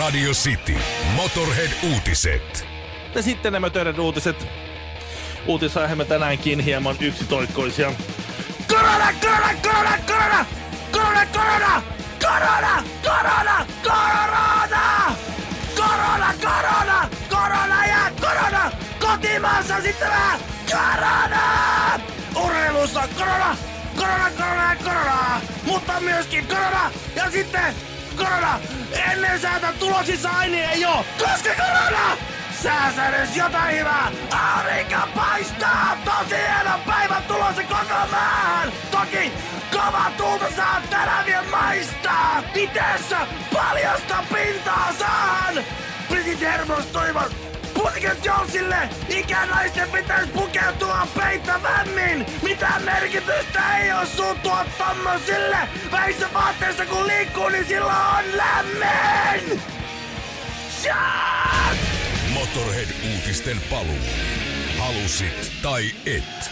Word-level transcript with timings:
Radio 0.00 0.32
City. 0.32 0.76
Motorhead-uutiset. 1.16 2.66
Ja 3.14 3.22
sitten 3.22 3.52
nämä 3.52 3.70
töiden 3.70 4.00
uutiset. 4.00 4.46
Uutisaiheemme 5.46 6.04
tänäänkin 6.04 6.60
hieman 6.60 6.96
yksitoikkoisia. 7.00 7.92
Korona, 8.68 9.12
korona, 9.20 9.48
korona, 9.62 9.98
korona! 10.06 10.46
Korona, 10.92 11.26
korona! 11.26 11.82
Korona, 12.22 12.84
korona, 13.02 13.66
korona! 13.82 15.16
Korona, 15.76 16.34
korona, 16.40 17.08
korona 17.30 17.86
ja 17.86 18.10
korona! 18.20 18.72
Kotimaassa 19.00 19.80
sitten 19.80 20.08
vähän 20.08 20.40
korona! 20.70 22.00
Urheilussa 22.44 23.08
korona, 23.18 23.56
korona, 23.96 24.30
korona 24.30 24.74
ja 24.74 24.76
korona! 24.84 25.40
Mutta 25.64 26.00
myöskin 26.00 26.46
korona 26.46 26.90
ja 27.16 27.30
sitten 27.30 27.74
korona! 28.24 28.60
Ennen 29.12 29.40
säätä 29.40 29.72
tuloksissa 29.78 30.30
aine 30.30 30.72
ei 30.72 30.84
oo, 30.84 31.04
koska 31.18 31.50
korona! 31.56 32.16
Säässä 32.62 33.08
edes 33.08 33.36
jotain 33.36 33.78
hyvää! 33.78 34.12
Aurinko 34.30 34.96
paistaa! 35.14 35.96
Tosi 36.04 36.36
hieno 36.36 36.78
päivä 36.86 37.22
tulossa 37.28 37.62
koko 37.62 38.00
maahan! 38.10 38.72
Toki 38.90 39.32
kova 39.72 40.04
tuulta 40.16 40.50
saa 40.56 40.82
vielä 41.26 41.42
maistaa! 41.50 42.42
Itessä 42.54 43.18
paljasta 43.52 44.24
pintaa 44.34 44.92
saan! 44.98 45.64
Britit 46.08 46.40
hermostuivat! 46.40 47.32
Pusket 47.74 48.24
Jonesille! 48.24 48.88
Ikänaisten 49.08 49.90
pitäis 49.90 50.28
pukeutua 50.28 51.06
peittävämmin! 51.18 51.69
Mitä 52.60 52.78
merkitystä 52.84 53.78
ei 53.78 53.92
oo 53.92 54.06
suuttua 54.06 54.64
tommosille! 54.78 55.56
Väissä 55.92 56.28
vaatteessa 56.34 56.86
kun 56.86 57.06
liikkuu, 57.06 57.48
niin 57.48 57.64
silloin 57.64 57.96
on 57.96 58.24
lämmin! 58.36 59.62
Shot! 60.70 61.78
Motorhead-uutisten 62.34 63.56
paluu. 63.70 63.96
Halusit 64.78 65.52
tai 65.62 65.84
et. 66.06 66.50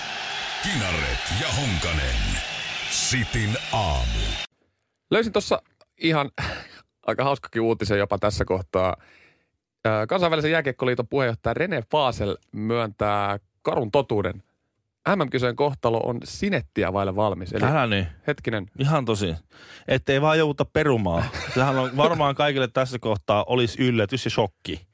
Kinaret 0.62 1.24
ja 1.40 1.48
Honkanen. 1.48 2.16
Sitin 2.90 3.56
aamu. 3.72 4.18
Löysin 5.10 5.32
tuossa 5.32 5.62
ihan 5.98 6.30
aika 7.06 7.24
hauskakin 7.24 7.62
uutisen 7.62 7.98
jopa 7.98 8.18
tässä 8.18 8.44
kohtaa. 8.44 8.96
Kansainvälisen 10.08 10.50
jääkiekkoliiton 10.50 11.08
puheenjohtaja 11.08 11.54
Rene 11.54 11.82
Faasel 11.90 12.36
myöntää 12.52 13.38
karun 13.62 13.90
totuuden. 13.90 14.42
MM-kisojen 15.16 15.56
kohtalo 15.56 16.00
on 16.00 16.18
sinettiä 16.24 16.92
vaille 16.92 17.16
valmis. 17.16 17.52
Eli 17.52 17.64
Älä 17.64 17.86
niin. 17.86 18.06
hetkinen, 18.26 18.66
Ihan 18.78 19.04
tosi. 19.04 19.34
Ettei 19.88 20.20
vaan 20.22 20.38
jouduta 20.38 20.64
perumaan. 20.64 21.24
Sehän 21.54 21.78
on 21.78 21.96
varmaan 21.96 22.34
kaikille 22.34 22.68
tässä 22.68 22.98
kohtaa 22.98 23.44
olisi 23.48 23.82
yllätys 23.82 24.24
ja 24.24 24.30
shokki. 24.30 24.86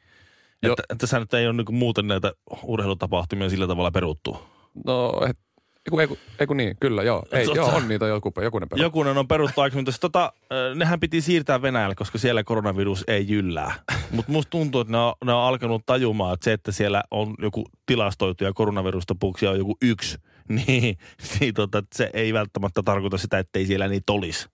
Joo. 0.63 0.73
Että, 0.73 0.83
että 0.83 1.01
tässä 1.01 1.19
nyt 1.19 1.35
ei 1.35 1.47
ole 1.47 1.57
niinku 1.57 1.73
muuten 1.73 2.07
näitä 2.07 2.33
urheilutapahtumia 2.63 3.49
sillä 3.49 3.67
tavalla 3.67 3.91
peruttu. 3.91 4.39
no 4.87 5.13
et, 5.29 5.39
eiku, 5.87 6.01
eiku, 6.01 6.19
eiku 6.41 6.55
niin, 6.55 6.77
kyllä 6.81 7.03
joo. 7.03 7.23
Ei, 7.33 7.47
joo, 7.55 7.69
on 7.69 7.89
niitä 7.89 8.07
joku, 8.07 8.33
jokunen 8.43 8.69
perä. 8.69 8.83
Jokunen 8.83 9.19
on 9.19 9.29
peruttu 9.29 9.61
aikaisemmin. 9.61 9.95
Tota, 10.01 10.33
nehän 10.75 11.01
piti 11.01 11.21
siirtää 11.21 11.63
Venäjälle, 11.63 11.95
koska 11.95 12.19
siellä 12.19 12.45
koronavirus 12.45 13.05
ei 13.07 13.29
jyllää. 13.29 13.75
Mutta 14.17 14.33
musta 14.33 14.51
tuntuu, 14.51 14.81
että 14.81 14.93
ne 14.93 14.99
on, 14.99 15.15
ne 15.25 15.33
on 15.33 15.43
alkanut 15.43 15.83
tajumaan, 15.87 16.35
että 16.35 16.45
se, 16.45 16.53
että 16.53 16.73
siellä 16.73 17.03
on 17.11 17.35
joku 17.39 17.65
tilastoituja 17.87 18.53
koronavirustapuksia 18.53 19.51
on 19.51 19.59
joku 19.59 19.77
yksi, 19.83 20.19
niin, 20.67 20.99
niin 21.41 21.55
tota, 21.55 21.79
että 21.79 21.97
se 21.97 22.11
ei 22.13 22.33
välttämättä 22.33 22.83
tarkoita 22.83 23.19
sitä, 23.19 23.39
että 23.39 23.59
ei 23.59 23.67
siellä 23.67 23.89
niitä 23.89 24.13
olisi. 24.13 24.49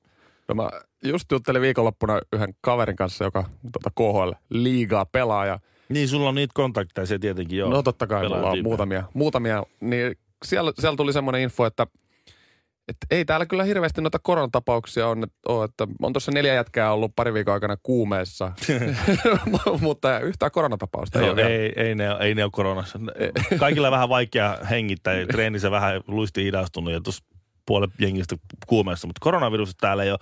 No 0.48 0.54
mä 0.54 0.70
just 1.04 1.32
juttelin 1.32 1.62
viikonloppuna 1.62 2.20
yhden 2.32 2.54
kaverin 2.60 2.96
kanssa, 2.96 3.24
joka 3.24 3.44
tota 3.72 3.90
KHL-liigaa 3.90 5.06
pelaa 5.12 5.46
ja 5.46 5.58
Niin, 5.88 6.08
sulla 6.08 6.28
on 6.28 6.34
niitä 6.34 6.52
kontakteja, 6.54 7.06
se 7.06 7.18
tietenkin 7.18 7.58
joo. 7.58 7.70
No 7.70 7.82
totta 7.82 8.06
kai, 8.06 8.28
mulla 8.28 8.50
on 8.50 8.62
muutamia, 8.62 9.04
muutamia. 9.14 9.64
Niin 9.80 10.16
siellä, 10.44 10.72
siellä 10.78 10.96
tuli 10.96 11.12
semmoinen 11.12 11.40
info, 11.40 11.66
että, 11.66 11.86
että 12.90 13.06
ei 13.10 13.24
täällä 13.24 13.46
kyllä 13.46 13.64
hirveästi 13.64 14.00
noita 14.00 14.18
koronatapauksia 14.18 15.08
on, 15.08 15.22
että, 15.22 15.36
on, 15.48 15.64
että 15.64 15.86
on 16.02 16.12
tuossa 16.12 16.32
neljä 16.32 16.54
jätkää 16.54 16.92
ollut 16.92 17.12
pari 17.16 17.34
viikon 17.34 17.54
aikana 17.54 17.76
kuumeessa, 17.82 18.52
mutta 19.80 20.20
yhtään 20.20 20.50
koronatapausta 20.50 21.18
ei 21.18 21.26
Joo, 21.26 21.32
ole 21.32 21.46
ei, 21.46 21.72
ei, 21.76 21.94
ne, 21.94 22.04
ei 22.20 22.34
ne 22.34 22.44
ole 22.44 22.50
koronassa. 22.54 22.98
Kaikilla 23.58 23.90
vähän 23.90 24.08
vaikea 24.08 24.58
hengittää 24.70 25.14
ja 25.14 25.26
treenissä 25.26 25.70
vähän 25.70 26.00
luisti 26.06 26.44
hidastunut 26.44 26.92
ja 26.92 27.00
tuossa 27.00 27.24
puolet 27.66 27.90
jengistä 27.98 28.36
kuumeessa, 28.66 29.06
mutta 29.06 29.20
koronavirus 29.20 29.76
täällä 29.76 30.02
ei 30.02 30.10
ole. 30.10 30.18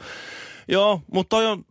Joo, 0.68 1.00
mutta 1.12 1.36
toi 1.36 1.46
on, 1.46 1.64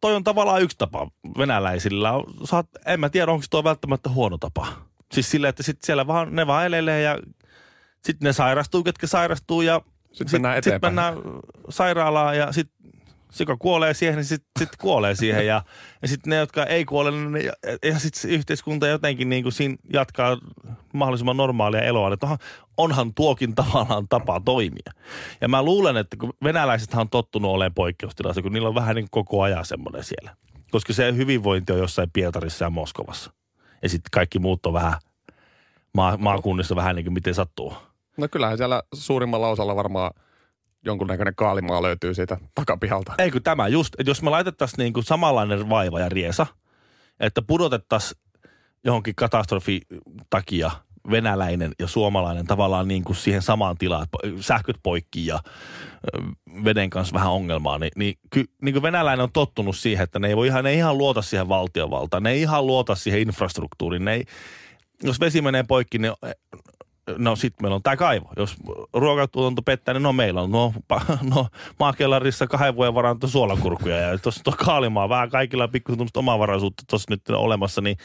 toi 0.00 0.14
on 0.14 0.24
tavallaan 0.24 0.62
yksi 0.62 0.78
tapa 0.78 1.08
venäläisillä. 1.38 2.10
Saat, 2.44 2.66
en 2.86 3.00
mä 3.00 3.08
tiedä, 3.08 3.32
onko 3.32 3.44
tuo 3.50 3.64
välttämättä 3.64 4.10
huono 4.10 4.38
tapa. 4.38 4.66
Siis 5.12 5.30
sillä, 5.30 5.48
että 5.48 5.62
sit 5.62 5.78
siellä 5.84 6.06
vaan, 6.06 6.36
ne 6.36 6.46
vaan 6.46 6.66
elelee 6.66 7.02
ja 7.02 7.18
sitten 8.04 8.26
ne 8.26 8.32
sairastuu, 8.32 8.82
ketkä 8.82 9.06
sairastuu 9.06 9.62
ja 9.62 9.80
Sitten 10.12 10.32
mennään 10.32 10.58
eteenpäin. 10.58 10.94
mennään 10.94 11.14
sairaalaan 11.68 12.36
ja 12.38 12.52
sitten 12.52 12.82
se, 13.32 13.42
joka 13.42 13.56
kuolee 13.56 13.94
siihen, 13.94 14.16
niin 14.16 14.24
sitten 14.24 14.50
sit 14.58 14.76
kuolee 14.80 15.14
siihen. 15.14 15.46
Ja, 15.46 15.62
ja 16.02 16.08
sitten 16.08 16.30
ne, 16.30 16.36
jotka 16.36 16.66
ei 16.66 16.84
kuole, 16.84 17.10
niin 17.10 17.32
ne, 17.32 17.40
ja, 17.40 17.52
ja 17.84 17.98
sitten 17.98 18.30
yhteiskunta 18.30 18.86
jotenkin 18.86 19.28
niin 19.28 19.42
kuin 19.42 19.52
siinä 19.52 19.76
jatkaa 19.92 20.38
mahdollisimman 20.92 21.36
normaalia 21.36 21.82
eloa. 21.82 22.12
Että 22.12 22.26
onhan, 22.26 22.38
onhan 22.76 23.14
tuokin 23.14 23.54
tavallaan 23.54 24.08
tapa 24.08 24.40
toimia. 24.44 24.92
Ja 25.40 25.48
mä 25.48 25.62
luulen, 25.62 25.96
että 25.96 26.16
kun 26.16 26.32
venäläisethän 26.44 27.00
on 27.00 27.10
tottunut 27.10 27.50
olemaan 27.50 27.74
poikkeustilassa, 27.74 28.42
kun 28.42 28.52
niillä 28.52 28.68
on 28.68 28.74
vähän 28.74 28.96
niin 28.96 29.08
kuin 29.10 29.24
koko 29.24 29.42
ajan 29.42 29.64
semmoinen 29.64 30.04
siellä. 30.04 30.36
Koska 30.70 30.92
se 30.92 31.16
hyvinvointi 31.16 31.72
on 31.72 31.78
jossain 31.78 32.10
Pietarissa 32.12 32.64
ja 32.64 32.70
Moskovassa. 32.70 33.32
Ja 33.82 33.88
sitten 33.88 34.10
kaikki 34.12 34.38
muut 34.38 34.66
on 34.66 34.72
vähän 34.72 34.94
maa, 35.94 36.16
maakunnissa 36.16 36.76
vähän 36.76 36.96
niin 36.96 37.04
kuin 37.04 37.14
miten 37.14 37.34
sattuu. 37.34 37.74
No 38.16 38.28
kyllähän 38.30 38.58
siellä 38.58 38.82
suurimmalla 38.94 39.48
osalla 39.48 39.76
varmaan 39.76 40.10
jonkunnäköinen 40.84 41.34
kaalimaa 41.34 41.82
löytyy 41.82 42.14
siitä 42.14 42.36
takapihalta. 42.54 43.14
Eikö 43.18 43.40
tämä 43.40 43.68
just, 43.68 43.94
että 43.98 44.10
jos 44.10 44.22
me 44.22 44.30
laitettaisiin 44.30 44.78
niinku 44.78 45.02
samanlainen 45.02 45.68
vaiva 45.68 46.00
ja 46.00 46.08
riesa, 46.08 46.46
että 47.20 47.42
pudotettaisiin 47.42 48.20
johonkin 48.84 49.14
katastrofi 49.14 49.80
takia 50.30 50.70
venäläinen 51.10 51.72
ja 51.78 51.86
suomalainen 51.86 52.46
tavallaan 52.46 52.88
niin 52.88 53.04
kuin 53.04 53.16
siihen 53.16 53.42
samaan 53.42 53.78
tilaan, 53.78 54.06
sähköt 54.40 54.76
poikki 54.82 55.26
ja 55.26 55.40
veden 56.64 56.90
kanssa 56.90 57.14
vähän 57.14 57.32
ongelmaa, 57.32 57.78
niin, 57.78 57.92
niin, 57.96 58.14
ky, 58.30 58.44
niin 58.62 58.72
kuin 58.72 58.82
venäläinen 58.82 59.22
on 59.22 59.32
tottunut 59.32 59.76
siihen, 59.76 60.04
että 60.04 60.18
ne 60.18 60.28
ei 60.28 60.36
voi 60.36 60.46
ihan, 60.46 60.64
ne 60.64 60.70
ei 60.70 60.76
ihan 60.76 60.98
luota 60.98 61.22
siihen 61.22 61.48
valtiovaltaan, 61.48 62.22
ne 62.22 62.30
ei 62.30 62.40
ihan 62.40 62.66
luota 62.66 62.94
siihen 62.94 63.20
infrastruktuuriin, 63.20 64.04
ne 64.04 64.14
ei, 64.14 64.24
jos 65.02 65.20
vesi 65.20 65.42
menee 65.42 65.62
poikki, 65.62 65.98
niin 65.98 66.12
no 67.18 67.36
sitten 67.36 67.64
meillä 67.64 67.74
on 67.74 67.82
tämä 67.82 67.96
kaivo. 67.96 68.32
Jos 68.36 68.56
ruokatuotanto 68.92 69.62
pettää, 69.62 69.94
niin 69.94 70.02
no 70.02 70.12
meillä 70.12 70.42
on 70.42 70.50
no, 70.50 70.72
no 71.34 71.46
maakellarissa 71.78 72.46
kahden 72.46 72.76
vuoden 72.76 72.94
varanto 72.94 73.28
suolakurkuja 73.28 73.96
ja 73.96 74.18
tuossa 74.18 74.44
tuo 74.44 74.54
kaalimaa 74.56 75.08
vähän 75.08 75.30
kaikilla 75.30 75.64
on 75.64 75.70
pikkusen 75.70 75.98
tuommoista 75.98 76.20
omavaraisuutta 76.20 76.82
tuossa 76.90 77.10
nyt 77.10 77.30
olemassa, 77.30 77.80
niin 77.80 77.96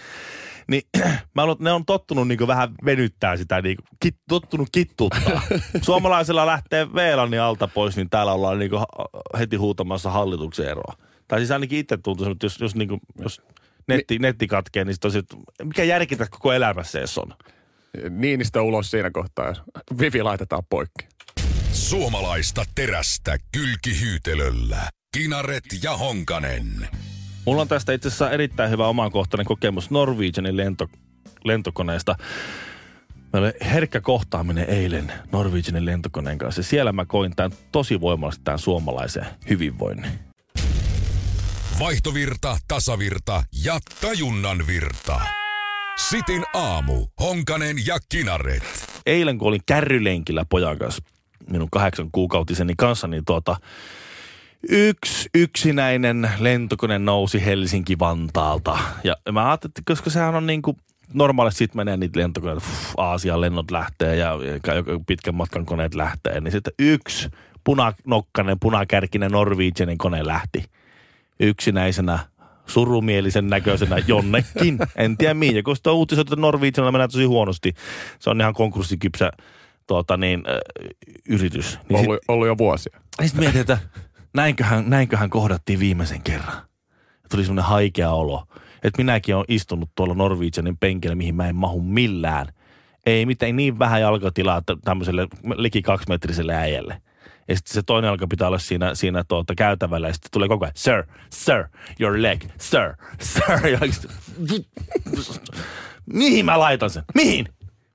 niin 0.68 0.81
mä 1.36 1.46
luulen, 1.46 1.63
ne 1.63 1.72
on 1.72 1.86
tottunut 1.86 2.28
niin 2.28 2.47
vähän 2.47 2.69
venyttää 2.86 3.38
sitä, 3.38 3.62
niin 3.62 3.78
kit, 4.00 4.16
tottunut 4.30 4.69
kittuttaa. 4.72 5.41
Suomalaisella 5.81 6.46
lähtee 6.46 6.94
VLANin 6.94 7.41
alta 7.41 7.68
pois, 7.68 7.96
niin 7.96 8.09
täällä 8.09 8.34
ollaan 8.34 8.59
niin 8.59 8.72
heti 9.40 9.56
huutamassa 9.56 10.12
hallituksen 10.12 10.68
eroa. 10.68 10.94
Tai 11.28 11.40
siis 11.40 11.52
ainakin 11.52 11.80
itse 11.80 11.97
tuntuu, 11.97 12.31
että 12.31 12.46
jos, 12.46 12.62
jos, 12.62 12.75
niin 12.75 12.88
kuin, 12.88 13.02
jos 13.19 13.41
netti, 13.88 14.19
netti 14.19 14.47
katkee, 14.47 14.86
niin 14.86 14.94
sitten 14.94 15.09
on 15.09 15.12
se, 15.12 15.24
mikä 15.63 15.84
järki 15.84 16.16
tässä 16.16 16.31
koko 16.31 16.53
elämässä 16.53 17.00
edes 17.00 17.18
on. 17.18 17.34
Niinistä 18.09 18.62
ulos 18.62 18.92
siinä 18.92 19.12
kohtaa, 19.12 19.48
jos 19.48 19.62
wifi 19.98 20.24
laitetaan 20.24 20.64
poikki. 20.70 21.08
Suomalaista 21.72 22.64
terästä 22.75 23.38
kylkihyytelöllä. 23.52 24.90
Kinaret 25.14 25.64
ja 25.84 25.98
Honkanen. 25.98 26.88
Mulla 27.46 27.62
on 27.62 27.68
tästä 27.68 27.94
itse 27.94 28.08
asiassa 28.08 28.31
erittäin 28.31 28.72
hyvä 28.72 28.88
omakohtainen 28.88 29.45
kokemus 29.45 29.92
Norwegianin 29.92 30.57
lento, 30.57 30.89
lentokoneesta. 31.44 32.16
Meillä 33.34 33.48
oli 33.48 33.69
herkkä 33.69 34.01
kohtaaminen 34.01 34.69
eilen 34.69 35.13
Norwegianin 35.31 35.86
lentokoneen 35.86 36.38
kanssa. 36.38 36.63
Siellä 36.63 36.92
mä 36.92 37.06
koin 37.06 37.36
tämän 37.36 37.51
tosi 37.72 38.01
voimallisesti 38.01 38.44
tämän 38.44 38.60
suomalaisen 38.60 39.25
hyvinvoinnin. 39.50 40.12
Vaihtovirta, 41.80 42.57
tasavirta 42.68 43.44
ja 43.63 43.80
tajunnan 44.01 44.68
virta. 44.68 45.22
Sitin 45.97 46.44
aamu. 46.53 47.07
Honkanen 47.19 47.75
ja 47.85 47.97
Kinaret. 48.09 48.63
Eilen 49.05 49.38
kun 49.38 49.47
olin 49.47 49.61
kärrylenkillä 49.65 50.45
pojan 50.49 50.77
kanssa, 50.77 51.03
minun 51.49 51.67
kahdeksan 51.71 52.09
kuukautiseni 52.11 52.73
kanssa, 52.77 53.07
niin 53.07 53.25
tuota, 53.25 53.55
yksi 54.69 55.29
yksinäinen 55.35 56.29
lentokone 56.39 56.99
nousi 56.99 57.45
Helsinki-Vantaalta. 57.45 58.77
Ja 59.03 59.15
mä 59.31 59.47
ajattelin, 59.47 59.71
että 59.71 59.81
koska 59.85 60.09
sehän 60.09 60.35
on 60.35 60.47
niin 60.47 60.61
kuin 60.61 60.77
normaalisti 61.13 61.57
sit 61.57 61.75
menee 61.75 61.97
niitä 61.97 62.19
lentokoneita, 62.19 62.61
Aasian 62.97 63.41
lennot 63.41 63.71
lähtee 63.71 64.15
ja, 64.15 64.31
pitkän 65.07 65.35
matkan 65.35 65.65
koneet 65.65 65.95
lähtee, 65.95 66.41
niin 66.41 66.51
sitten 66.51 66.73
yksi 66.79 67.29
punanokkainen, 67.63 68.59
punakärkinen 68.59 69.31
Norwegianin 69.31 69.97
kone 69.97 70.25
lähti 70.25 70.63
yksinäisenä 71.39 72.19
surumielisen 72.68 73.48
näköisenä 73.48 73.98
jonnekin. 74.08 74.78
En 74.96 75.18
tiedä 75.18 75.34
mihin. 75.34 75.56
Ja 75.56 75.64
kun 75.64 75.75
sitä 75.75 75.90
on 75.90 75.96
uutisoitu, 75.96 76.34
että 76.34 76.42
Norwegianilla 76.42 76.92
menee 76.92 77.08
tosi 77.08 77.24
huonosti. 77.25 77.74
Se 78.19 78.30
on 78.30 78.42
ihan 78.42 78.54
konkurssikypsä 78.54 79.31
tuota, 79.88 80.18
niin, 80.18 80.44
äh, 80.50 80.56
yritys. 81.30 81.80
Niin 81.90 82.00
Ollut, 82.00 82.19
ollut 82.28 82.48
jo 82.48 82.58
vuosia. 82.58 83.00
sitten 83.22 83.40
mietin, 83.40 83.62
että 83.62 83.78
näinköhän, 84.36 84.90
näinköhän 84.90 85.30
kohdattiin 85.30 85.80
viimeisen 85.80 86.22
kerran. 86.22 86.58
Tuli 87.31 87.44
semmoinen 87.44 87.69
haikea 87.69 88.12
olo, 88.12 88.44
että 88.84 88.98
minäkin 88.98 89.36
olen 89.36 89.46
istunut 89.48 89.90
tuolla 89.96 90.14
Norwegianin 90.14 90.78
penkillä, 90.78 91.16
mihin 91.16 91.36
mä 91.36 91.48
en 91.48 91.56
mahu 91.56 91.81
millään. 91.81 92.48
Ei 93.06 93.25
mitään 93.25 93.56
niin 93.56 93.80
vähän 93.80 94.02
jalkatilaa 94.02 94.62
tämmöiselle 94.84 95.28
liki 95.56 95.81
kaksimetriselle 95.81 96.56
äijälle. 96.56 97.02
Ja 97.47 97.55
sitten 97.55 97.73
se 97.73 97.81
toinen 97.81 98.07
jalka 98.07 98.27
pitää 98.27 98.47
olla 98.47 98.59
siinä, 98.59 98.95
siinä 98.95 99.23
tuota 99.23 99.55
käytävällä 99.55 100.07
ja 100.07 100.13
sitten 100.13 100.31
tulee 100.31 100.47
koko 100.47 100.65
ajan, 100.65 100.73
sir, 100.75 101.03
sir, 101.29 101.63
your 101.99 102.21
leg, 102.21 102.44
sir, 102.59 102.95
sir. 103.21 103.67
Ja 103.71 103.79
mihin 106.13 106.45
mä 106.45 106.59
laitan 106.59 106.89
sen? 106.89 107.03
Mihin? 107.15 107.47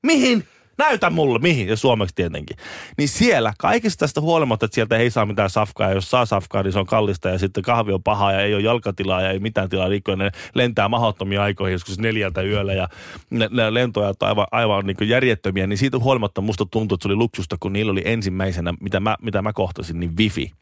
Mihin? 0.02 0.44
Näytä 0.78 1.10
mulle, 1.10 1.38
mihin? 1.38 1.68
Ja 1.68 1.76
suomeksi 1.76 2.14
tietenkin. 2.14 2.56
Niin 2.98 3.08
siellä, 3.08 3.52
kaikesta 3.58 4.00
tästä 4.00 4.20
huolimatta, 4.20 4.66
että 4.66 4.74
sieltä 4.74 4.96
ei 4.96 5.10
saa 5.10 5.26
mitään 5.26 5.50
safkaa, 5.50 5.88
ja 5.88 5.94
jos 5.94 6.10
saa 6.10 6.26
safkaa, 6.26 6.62
niin 6.62 6.72
se 6.72 6.78
on 6.78 6.86
kallista, 6.86 7.28
ja 7.28 7.38
sitten 7.38 7.62
kahvi 7.62 7.92
on 7.92 8.02
paha, 8.02 8.32
ja 8.32 8.40
ei 8.40 8.54
ole 8.54 8.62
jalkatilaa, 8.62 9.22
ja 9.22 9.30
ei 9.30 9.38
mitään 9.38 9.68
tilaa 9.68 9.90
liikkua, 9.90 10.16
ne 10.16 10.30
lentää 10.54 10.88
mahdottomia 10.88 11.42
aikoihin, 11.42 11.72
joskus 11.72 11.98
neljältä 11.98 12.42
yöllä, 12.42 12.74
ja 12.74 12.88
ne, 13.30 13.48
ne 13.50 13.74
lentoajat 13.74 14.22
on 14.22 14.28
aivan, 14.28 14.46
aivan 14.50 14.86
niin 14.86 15.08
järjettömiä, 15.08 15.66
niin 15.66 15.78
siitä 15.78 15.98
huolimatta 15.98 16.40
musta 16.40 16.66
tuntuu, 16.66 16.94
että 16.94 17.02
se 17.02 17.08
oli 17.08 17.16
luksusta, 17.16 17.56
kun 17.60 17.72
niillä 17.72 17.92
oli 17.92 18.02
ensimmäisenä, 18.04 18.74
mitä 18.80 19.00
mä, 19.00 19.16
mitä 19.22 19.42
mä 19.42 19.52
kohtasin, 19.52 20.00
niin 20.00 20.16
wifi. 20.16 20.52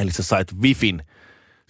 Eli 0.00 0.10
sä 0.10 0.22
sait 0.22 0.48
wifin 0.60 1.02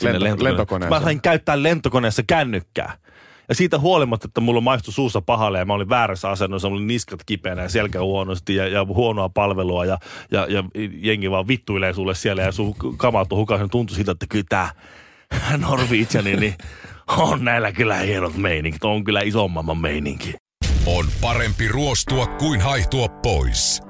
Lento- 0.03 0.45
lentokoneeseen. 0.45 1.01
Mä 1.01 1.05
sain 1.05 1.21
käyttää 1.21 1.63
lentokoneessa 1.63 2.23
kännykkää. 2.27 2.99
Ja 3.49 3.55
siitä 3.55 3.79
huolimatta, 3.79 4.29
että 4.29 4.41
mulla 4.41 4.61
maistui 4.61 4.93
suussa 4.93 5.21
pahalle 5.23 5.59
ja 5.59 5.65
mä 5.65 5.73
olin 5.73 5.89
väärässä 5.89 6.31
asennossa, 6.31 6.69
mulla 6.69 6.81
oli 6.81 6.87
niskat 6.87 7.21
kipeänä 7.27 7.62
ja 7.62 7.69
selkä 7.69 8.00
huonosti 8.00 8.55
ja, 8.55 8.69
ja 8.69 8.85
huonoa 8.85 9.29
palvelua 9.29 9.85
ja, 9.85 9.99
ja, 10.31 10.47
ja 10.47 10.65
jengi 11.03 11.31
vaan 11.31 11.49
vittuilee 11.49 11.93
sulle 11.93 12.15
siellä 12.15 12.43
ja 12.43 12.53
sun 12.53 12.75
kamat 12.97 13.33
on 13.33 13.39
hukassa. 13.39 13.69
Tuntui 13.69 13.97
siltä, 13.97 14.12
että 14.12 14.27
kyllä 14.29 14.45
tää 14.49 14.71
Norwegiani, 15.69 16.37
niin 16.37 16.55
on 17.17 17.45
näillä 17.45 17.73
kyllä 17.73 17.97
hienot 17.97 18.37
meiningit. 18.37 18.85
On 18.85 19.05
kyllä 19.05 19.21
ison 19.21 19.50
maailman 19.50 19.79
meininki. 19.79 20.35
On 20.87 21.05
parempi 21.21 21.69
ruostua 21.69 22.27
kuin 22.27 22.61
haihtua 22.61 23.09
pois. 23.09 23.81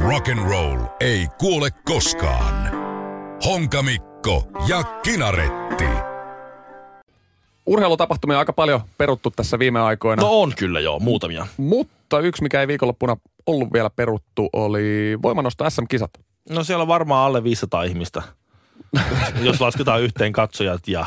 Rock 0.00 0.28
and 0.28 0.50
roll 0.50 0.80
ei 1.00 1.26
kuole 1.38 1.70
koskaan. 1.84 2.70
Honkamikko 3.44 4.44
ja 4.68 4.82
Kinaretti. 4.82 6.07
Urheilutapahtumia 7.68 8.36
on 8.36 8.38
aika 8.38 8.52
paljon 8.52 8.80
peruttu 8.98 9.30
tässä 9.30 9.58
viime 9.58 9.80
aikoina. 9.80 10.22
No 10.22 10.40
on 10.40 10.52
kyllä 10.56 10.80
joo, 10.80 10.98
muutamia. 10.98 11.46
Mutta 11.56 12.20
yksi, 12.20 12.42
mikä 12.42 12.60
ei 12.60 12.68
viikonloppuna 12.68 13.16
ollut 13.46 13.72
vielä 13.72 13.90
peruttu, 13.90 14.48
oli 14.52 15.18
voimanosto 15.22 15.70
SM-kisat. 15.70 16.10
No 16.50 16.64
siellä 16.64 16.82
on 16.82 16.88
varmaan 16.88 17.26
alle 17.26 17.44
500 17.44 17.82
ihmistä. 17.82 18.22
Jos 19.46 19.60
lasketaan 19.60 20.02
yhteen 20.02 20.32
katsojat 20.32 20.88
ja 20.88 21.06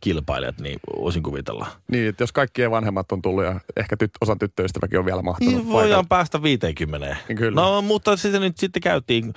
kilpailijat, 0.00 0.60
niin 0.60 0.80
voisin 1.00 1.22
kuvitella. 1.22 1.66
Niin, 1.92 2.08
että 2.08 2.22
jos 2.22 2.32
kaikkien 2.32 2.70
vanhemmat 2.70 3.12
on 3.12 3.22
tullut 3.22 3.44
ja 3.44 3.60
ehkä 3.76 3.96
tyt, 3.96 4.10
osan 4.20 4.38
tyttöystäväkin 4.38 4.98
on 4.98 5.04
vielä 5.04 5.22
mahtunut 5.22 5.54
Niin 5.54 5.68
voidaan 5.68 6.08
päästä 6.08 6.42
50. 6.42 7.16
Kyllä. 7.36 7.60
No, 7.60 7.82
mutta 7.82 8.16
sitten 8.16 8.40
nyt 8.40 8.58
sitten 8.58 8.82
käytiin. 8.82 9.34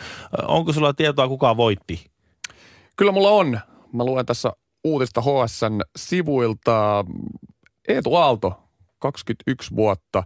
Onko 0.48 0.74
sulla 0.74 0.94
tietoa, 0.94 1.28
kuka 1.28 1.58
voitti? 1.58 2.06
Kyllä 2.96 3.12
mulla 3.12 3.30
on. 3.30 3.60
Mä 3.94 4.04
luen 4.04 4.26
tässä 4.26 4.52
uutista 4.86 5.22
HSN 5.22 5.82
sivuilta. 5.96 7.06
Eetu 7.88 8.16
Aalto, 8.16 8.54
21 9.00 9.76
vuotta, 9.76 10.24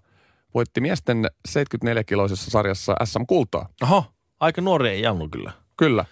voitti 0.54 0.82
miesten 0.82 1.26
74-kiloisessa 1.48 2.52
sarjassa 2.52 2.96
SM-kultaa. 3.04 3.70
Oho, 3.84 4.04
aika 4.40 4.62
nuori 4.62 4.90
ei 4.90 5.02
Jannu 5.02 5.30
kyllä. 5.30 5.52
Kyllä. 5.78 6.06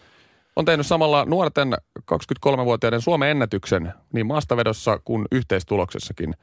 On 0.56 0.66
tehnyt 0.66 0.88
samalla 0.88 1.26
nuorten 1.26 1.74
23-vuotiaiden 2.00 3.02
Suomen 3.02 3.30
ennätyksen 3.30 3.94
niin 4.14 4.28
maastavedossa 4.28 5.00
kuin 5.06 5.26
yhteistuloksessakin. 5.32 6.34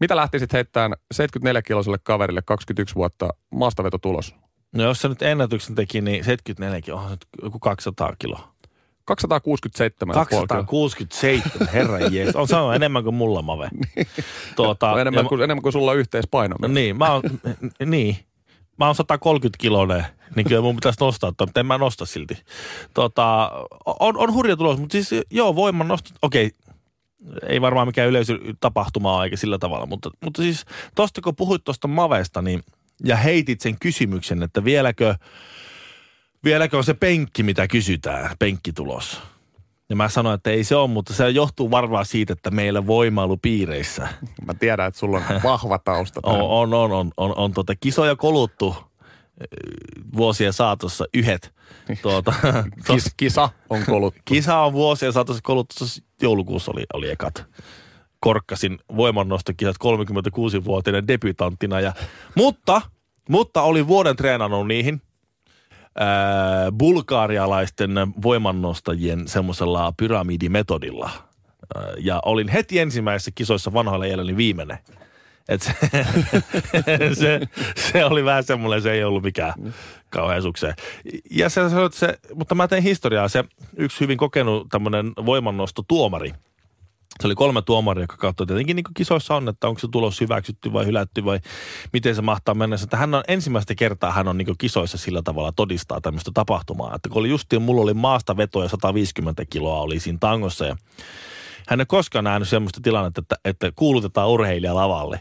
Mitä 0.00 0.16
lähtisit 0.16 0.52
heittämään 0.52 0.92
74-kiloiselle 1.14 1.98
kaverille 2.02 2.42
21 2.44 2.94
vuotta 2.94 3.28
maastavetotulos? 3.50 4.34
No 4.72 4.84
jos 4.84 5.00
se 5.00 5.08
nyt 5.08 5.22
ennätyksen 5.22 5.74
teki, 5.74 6.00
niin 6.00 6.24
74, 6.24 6.94
onhan 6.94 7.10
se 7.10 7.16
joku 7.42 7.58
200 7.58 8.16
kiloa. 8.18 8.51
267. 9.04 10.14
267, 10.14 11.68
herran 11.72 12.14
jees. 12.14 12.36
On 12.36 12.48
sanonut 12.48 12.74
enemmän 12.74 13.02
kuin 13.02 13.14
mulla, 13.14 13.42
Mave. 13.42 13.68
Tuota, 14.56 15.00
enemmän, 15.00 15.26
kuin, 15.26 15.42
enemmän 15.42 15.62
kuin 15.62 15.72
sulla 15.72 15.90
on 15.90 15.96
yhteispaino. 15.96 16.56
No 16.62 16.68
niin, 16.68 16.96
mä 16.98 17.12
oon, 17.12 17.22
niin. 17.86 18.16
Mä 18.78 18.86
oon 18.86 18.94
130 18.94 19.58
kiloinen, 19.60 20.06
niin 20.36 20.48
kyllä 20.48 20.60
mun 20.60 20.74
pitäisi 20.74 21.00
nostaa, 21.00 21.32
mutta 21.40 21.60
en 21.60 21.66
mä 21.66 21.78
nosta 21.78 22.06
silti. 22.06 22.38
Tota, 22.94 23.50
on, 23.86 24.16
on 24.16 24.32
hurja 24.32 24.56
tulos, 24.56 24.78
mutta 24.78 24.92
siis 24.92 25.10
joo, 25.30 25.56
voiman 25.56 25.88
nosto, 25.88 26.10
okei, 26.22 26.50
ei 27.46 27.60
varmaan 27.60 27.88
mikään 27.88 28.08
yleisötapahtuma 28.08 29.16
ole 29.16 29.24
eikä 29.24 29.36
sillä 29.36 29.58
tavalla, 29.58 29.86
mutta, 29.86 30.10
mutta 30.24 30.42
siis 30.42 30.64
tosta 30.94 31.20
kun 31.20 31.36
puhuit 31.36 31.64
tuosta 31.64 31.88
Mavesta, 31.88 32.42
niin, 32.42 32.62
ja 33.04 33.16
heitit 33.16 33.60
sen 33.60 33.78
kysymyksen, 33.78 34.42
että 34.42 34.64
vieläkö, 34.64 35.14
vieläkö 36.44 36.76
on 36.76 36.84
se 36.84 36.94
penkki, 36.94 37.42
mitä 37.42 37.68
kysytään, 37.68 38.36
penkkitulos. 38.38 39.20
Ja 39.88 39.96
mä 39.96 40.08
sanoin, 40.08 40.34
että 40.34 40.50
ei 40.50 40.64
se 40.64 40.76
ole, 40.76 40.90
mutta 40.90 41.14
se 41.14 41.30
johtuu 41.30 41.70
varmaan 41.70 42.06
siitä, 42.06 42.32
että 42.32 42.50
meillä 42.50 42.86
voimailupiireissä 42.86 44.08
Mä 44.46 44.54
tiedän, 44.54 44.88
että 44.88 45.00
sulla 45.00 45.16
on 45.16 45.42
vahva 45.42 45.78
tausta. 45.78 46.20
on, 46.28 46.40
on, 46.40 46.74
on, 46.74 46.92
on, 46.92 47.10
on, 47.16 47.36
on 47.36 47.52
tuota 47.52 47.74
kisoja 47.80 48.16
koluttu 48.16 48.76
eh, 49.40 49.46
vuosien 50.16 50.52
saatossa 50.52 51.04
yhdet. 51.14 51.54
Tuota, 52.02 52.34
Kis, 52.86 53.14
kisa 53.16 53.48
on 53.70 53.82
koluttu. 53.86 54.20
kisa 54.24 54.58
on 54.58 54.72
vuosien 54.72 55.12
saatossa 55.12 55.42
koluttu, 55.42 55.74
joulukuussa 56.22 56.70
oli, 56.70 56.84
oli 56.94 57.10
ekat. 57.10 57.44
Korkkasin 58.20 58.78
voimannostokisat 58.96 59.76
36-vuotiaiden 59.84 61.08
debutanttina. 61.08 61.80
Ja, 61.80 61.92
mutta, 62.34 62.82
mutta 63.28 63.62
oli 63.62 63.86
vuoden 63.86 64.16
treenannut 64.16 64.66
niihin 64.68 65.02
ää, 65.96 66.72
bulgaarialaisten 66.72 67.90
voimannostajien 68.22 69.28
semmoisella 69.28 69.92
pyramidimetodilla. 69.96 71.10
Ää, 71.74 71.92
ja 71.98 72.20
olin 72.24 72.48
heti 72.48 72.78
ensimmäisissä 72.78 73.30
kisoissa 73.34 73.72
vanhoilla 73.72 74.06
jäljellä 74.06 74.36
viimeinen. 74.36 74.78
Et 75.48 75.62
se, 75.62 75.72
se, 77.20 77.40
se, 77.76 78.04
oli 78.04 78.24
vähän 78.24 78.44
semmoinen, 78.44 78.82
se 78.82 78.92
ei 78.92 79.04
ollut 79.04 79.22
mikään 79.22 79.52
kauhean 80.10 80.42
sukseen. 80.42 80.74
Ja 81.30 81.48
se, 81.48 81.68
se, 81.68 81.76
se, 81.92 82.18
mutta 82.34 82.54
mä 82.54 82.68
tein 82.68 82.82
historiaa. 82.82 83.28
Se 83.28 83.44
yksi 83.76 84.00
hyvin 84.00 84.18
kokenut 84.18 84.68
tämmöinen 84.70 85.12
voimannostotuomari, 85.26 86.32
se 87.20 87.26
oli 87.28 87.34
kolme 87.34 87.62
tuomaria, 87.62 88.02
jotka 88.02 88.16
katsoi 88.16 88.46
tietenkin 88.46 88.76
niin 88.76 88.84
kisoissa 88.94 89.34
on, 89.34 89.48
että 89.48 89.68
onko 89.68 89.78
se 89.78 89.88
tulos 89.92 90.20
hyväksytty 90.20 90.72
vai 90.72 90.86
hylätty 90.86 91.24
vai 91.24 91.40
miten 91.92 92.14
se 92.14 92.22
mahtaa 92.22 92.54
mennä. 92.54 92.76
Että 92.82 92.96
hän 92.96 93.14
on 93.14 93.22
ensimmäistä 93.28 93.74
kertaa 93.74 94.12
hän 94.12 94.28
on 94.28 94.38
niin 94.38 94.58
kisoissa 94.58 94.98
sillä 94.98 95.22
tavalla 95.22 95.52
todistaa 95.52 96.00
tämmöistä 96.00 96.30
tapahtumaa. 96.34 96.94
Että 96.94 97.08
kun 97.08 97.20
oli 97.20 97.28
justiin, 97.28 97.62
mulla 97.62 97.82
oli 97.82 97.94
maasta 97.94 98.36
vetoja 98.36 98.68
150 98.68 99.44
kiloa 99.50 99.80
oli 99.80 100.00
siinä 100.00 100.18
tangossa 100.20 100.66
ja 100.66 100.76
hän 101.68 101.80
ei 101.80 101.86
koskaan 101.86 102.24
nähnyt 102.24 102.48
semmoista 102.48 102.80
tilannetta, 102.82 103.20
että, 103.20 103.36
että 103.44 103.72
kuulutetaan 103.76 104.28
urheilija 104.28 104.74
lavalle. 104.74 105.20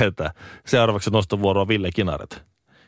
Että 0.00 0.34
seuraavaksi 0.66 1.10
nostovuoroa 1.10 1.68
Ville 1.68 1.90
Kinaret. 1.94 2.42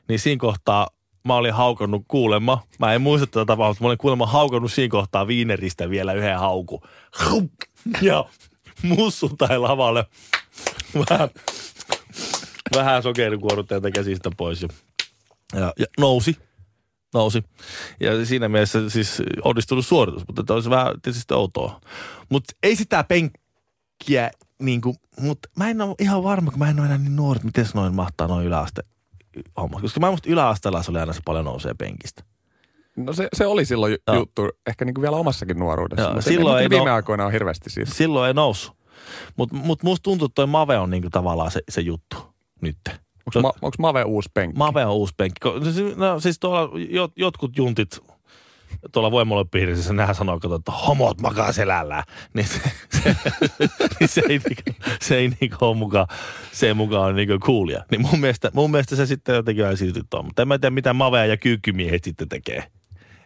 Niin 0.09 0.19
siinä 0.19 0.41
kohtaa 0.41 0.89
mä 1.25 1.37
olin 1.37 1.55
haukannut 1.55 2.05
kuulemma, 2.09 2.63
mä 2.79 2.95
en 2.95 3.01
muista 3.01 3.27
tätä 3.27 3.45
tapahtumaa, 3.45 3.69
mutta 3.69 3.85
mä 3.85 3.89
olin 3.89 3.99
kuulemma 3.99 4.27
haukannut 4.27 4.73
siinä 4.73 4.91
kohtaa 4.91 5.27
viineristä 5.27 5.91
vielä 5.91 6.13
yhden 6.13 6.39
hauku. 6.39 6.83
Ja 8.03 8.25
mussutai 8.83 9.59
lavalle. 9.59 10.05
Vähän, 11.11 11.29
vähän 12.75 13.03
sokerikuorutteita 13.03 13.91
käsistä 13.91 14.31
pois 14.37 14.63
ja, 14.63 14.69
ja, 15.55 15.73
ja 15.79 15.87
nousi. 15.99 16.37
Nousi. 17.15 17.45
Ja 18.01 18.27
siinä 18.27 18.49
mielessä 18.49 18.91
siis 18.91 19.23
onnistunut 19.45 19.87
suoritus, 19.87 20.27
mutta 20.27 20.43
tämä 20.43 20.55
olisi 20.55 20.71
vähän 20.71 21.01
tietysti 21.03 21.35
outoa. 21.35 21.81
Mutta 22.29 22.55
ei 22.63 22.77
sitä 22.77 23.05
penkkiä 23.05 24.31
niin 24.59 24.81
kuin, 24.81 24.97
mutta 25.21 25.49
mä 25.57 25.71
en 25.71 25.81
ole 25.81 25.95
ihan 25.99 26.23
varma, 26.23 26.51
kun 26.51 26.59
mä 26.59 26.71
en 26.71 26.79
ole 26.79 26.87
enää 26.87 26.99
niin 26.99 27.17
nuori, 27.17 27.41
miten 27.45 27.67
noin 27.75 27.95
mahtaa 27.95 28.29
noin 28.29 28.47
yläaste 28.47 28.83
homma. 29.57 29.81
Koska 29.81 30.01
mä 30.01 30.09
muista 30.09 30.31
yläasteella 30.31 30.83
se 30.83 30.91
oli 30.91 31.01
aina 31.01 31.13
se 31.13 31.21
paljon 31.25 31.45
nousee 31.45 31.75
penkistä. 31.75 32.25
No 32.97 33.13
se, 33.13 33.29
se 33.33 33.47
oli 33.47 33.65
silloin 33.65 33.93
ju- 33.93 34.15
juttu, 34.19 34.49
ehkä 34.67 34.85
niin 34.85 34.95
kuin 34.95 35.03
vielä 35.03 35.17
omassakin 35.17 35.59
nuoruudessa. 35.59 36.11
Joo, 36.11 36.21
silloin 36.21 36.59
ei, 36.59 36.63
ei 36.63 36.71
viime 36.71 36.85
no- 36.91 36.95
aikoina 36.95 37.27
on 37.27 37.33
hirveästi 37.33 37.71
siitä. 37.71 37.91
Silloin 37.95 38.29
ei 38.29 38.35
noussut. 38.35 38.77
Mutta 39.37 39.57
mut 39.57 39.83
musta 39.83 40.03
tuntuu, 40.03 40.27
että 40.27 40.35
toi 40.35 40.47
Mave 40.47 40.79
on 40.79 40.91
niinku 40.91 41.11
tavallaan 41.11 41.51
se, 41.51 41.61
se 41.69 41.81
juttu 41.81 42.17
nyt. 42.61 42.77
Onko 43.27 43.41
ma, 43.43 43.53
onks 43.63 43.79
Mave 43.79 44.05
uusi 44.05 44.31
penkki? 44.35 44.59
Mave 44.59 44.85
on 44.87 44.93
uusi 44.95 45.15
penkki. 45.17 45.49
Ko- 45.49 45.97
No 45.97 46.21
siis 46.21 46.39
tuolla 46.41 46.71
jot, 46.91 47.13
jotkut 47.17 47.57
juntit 47.57 47.99
tuolla 48.93 49.11
voimalopiirissä 49.11 49.93
nehän 49.93 50.15
sanoo, 50.15 50.41
kato, 50.41 50.55
että 50.55 50.73
homot 50.73 51.21
makaa 51.21 51.53
selällään. 51.53 52.03
Niin 52.35 52.47
se, 52.49 52.61
se, 53.03 53.17
niin 54.01 54.09
se 54.09 54.23
ei, 54.29 54.39
niinku, 54.39 54.83
se 55.01 55.17
ei 55.17 55.33
niinku 55.41 55.57
ole 55.61 55.77
mukaan, 55.77 56.07
se 56.53 56.67
ei 56.67 56.75
mukaan 56.75 57.03
ole 57.05 57.13
niinku 57.13 57.39
coolia. 57.39 57.85
Niin 57.91 58.01
mun 58.01 58.21
mielestä, 58.21 58.51
mun 58.55 58.71
mielestä 58.71 58.97
se 58.97 59.07
sitten 59.07 59.35
jotenkin 59.35 59.63
vähän 59.63 59.77
sytyttää. 59.77 60.23
Mutta 60.23 60.43
en 60.43 60.49
mä 60.49 60.59
tiedä, 60.59 60.75
mitä 60.75 60.93
Mavea 60.93 61.27
ja 61.27 61.37
kyykkymiehet 61.37 62.05
sitten 62.05 62.29
tekee. 62.29 62.65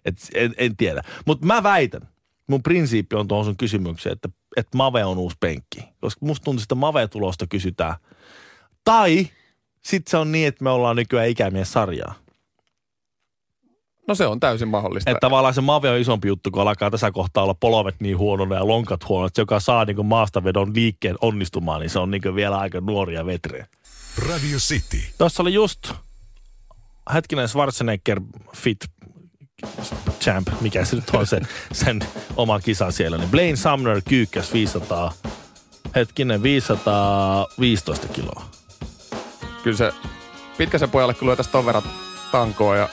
Et 0.06 0.16
en, 0.34 0.54
en 0.58 0.76
tiedä. 0.76 1.02
Mutta 1.26 1.46
mä 1.46 1.62
väitän, 1.62 2.08
mun 2.46 2.62
prinsiippi 2.62 3.16
on 3.16 3.28
tuohon 3.28 3.44
sun 3.44 3.56
kysymykseen, 3.56 4.12
että, 4.12 4.28
että 4.56 4.76
Mave 4.76 5.04
on 5.04 5.18
uusi 5.18 5.36
penkki. 5.40 5.80
Koska 6.00 6.26
musta 6.26 6.44
tuntuu, 6.44 6.62
että 6.62 6.74
Mave-tulosta 6.74 7.46
kysytään. 7.48 7.94
Tai 8.84 9.28
sitten 9.84 10.10
se 10.10 10.16
on 10.16 10.32
niin, 10.32 10.48
että 10.48 10.64
me 10.64 10.70
ollaan 10.70 10.96
nykyään 10.96 11.28
ikämies 11.28 11.72
sarjaa. 11.72 12.14
No 14.08 14.14
se 14.14 14.26
on 14.26 14.40
täysin 14.40 14.68
mahdollista. 14.68 15.10
Että 15.10 15.20
tavallaan 15.20 15.54
se 15.54 15.60
Mave 15.60 15.90
on 15.90 15.98
isompi 15.98 16.28
juttu, 16.28 16.50
kun 16.50 16.62
alkaa 16.62 16.90
tässä 16.90 17.10
kohtaa 17.10 17.44
olla 17.44 17.54
polovet 17.54 17.94
niin 18.00 18.18
huonona 18.18 18.54
ja 18.54 18.66
lonkat 18.66 19.08
huonot. 19.08 19.26
että 19.26 19.40
joka 19.40 19.60
saa 19.60 19.84
niin 19.84 20.06
maastavedon 20.06 20.74
liikkeen 20.74 21.16
onnistumaan, 21.20 21.80
niin 21.80 21.90
se 21.90 21.98
on 21.98 22.10
niin 22.10 22.34
vielä 22.34 22.58
aika 22.58 22.80
nuoria 22.80 23.26
vetreä. 23.26 23.66
Radio 24.28 24.58
City. 24.58 24.98
Tuossa 25.18 25.42
oli 25.42 25.54
just 25.54 25.92
hetkinen 27.14 27.48
Schwarzenegger 27.48 28.20
Fit 28.56 28.78
Champ, 30.20 30.48
mikä 30.60 30.84
se 30.84 30.96
nyt 30.96 31.10
on 31.10 31.26
sen, 31.26 31.48
sen 31.72 32.00
oma 32.36 32.60
kisa 32.60 32.90
siellä. 32.90 33.18
Niin 33.18 33.30
Blaine 33.30 33.56
Sumner 33.56 34.02
kyykkäs 34.08 34.52
500, 34.52 35.12
hetkinen 35.94 36.42
515 36.42 38.08
kiloa. 38.08 38.50
Kyllä 39.62 39.76
se 39.76 39.92
pitkäsen 40.58 40.90
pojalle 40.90 41.14
kun 41.14 41.28
lyötäisiin 41.28 41.52
ton 41.52 41.66
verran 41.66 41.82
tankoa 42.32 42.76
ja 42.76 42.88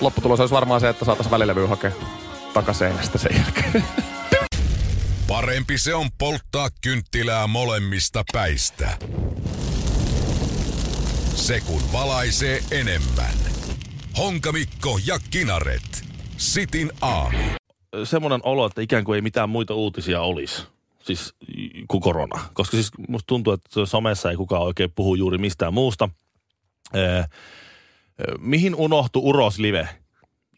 lopputulos 0.00 0.40
olisi 0.40 0.54
varmaan 0.54 0.80
se, 0.80 0.88
että 0.88 1.04
saataisiin 1.04 1.30
välilevy 1.30 1.66
hakea 1.66 1.92
takaseinästä 2.54 3.18
sen 3.18 3.36
jälkeen. 3.36 3.84
Parempi 5.28 5.78
se 5.78 5.94
on 5.94 6.08
polttaa 6.18 6.68
kynttilää 6.80 7.46
molemmista 7.46 8.24
päistä. 8.32 8.98
Se 11.34 11.60
kun 11.60 11.92
valaisee 11.92 12.62
enemmän. 12.70 13.57
Honkamikko 14.18 14.98
ja 15.06 15.18
Kinaret. 15.30 16.04
Sitin 16.36 16.90
aamu. 17.00 17.38
Semmoinen 18.04 18.40
olo, 18.42 18.66
että 18.66 18.80
ikään 18.80 19.04
kuin 19.04 19.16
ei 19.16 19.22
mitään 19.22 19.50
muita 19.50 19.74
uutisia 19.74 20.20
olisi. 20.20 20.62
Siis 21.02 21.34
kuin 21.88 22.00
korona. 22.00 22.44
Koska 22.52 22.76
siis 22.76 22.90
musta 23.08 23.26
tuntuu, 23.26 23.52
että 23.52 23.86
somessa 23.86 24.30
ei 24.30 24.36
kukaan 24.36 24.62
oikein 24.62 24.92
puhu 24.94 25.14
juuri 25.14 25.38
mistään 25.38 25.74
muusta. 25.74 26.08
Ee, 26.94 27.24
mihin 28.38 28.74
unohtui 28.74 29.22
Uros 29.24 29.58
Live? 29.58 29.88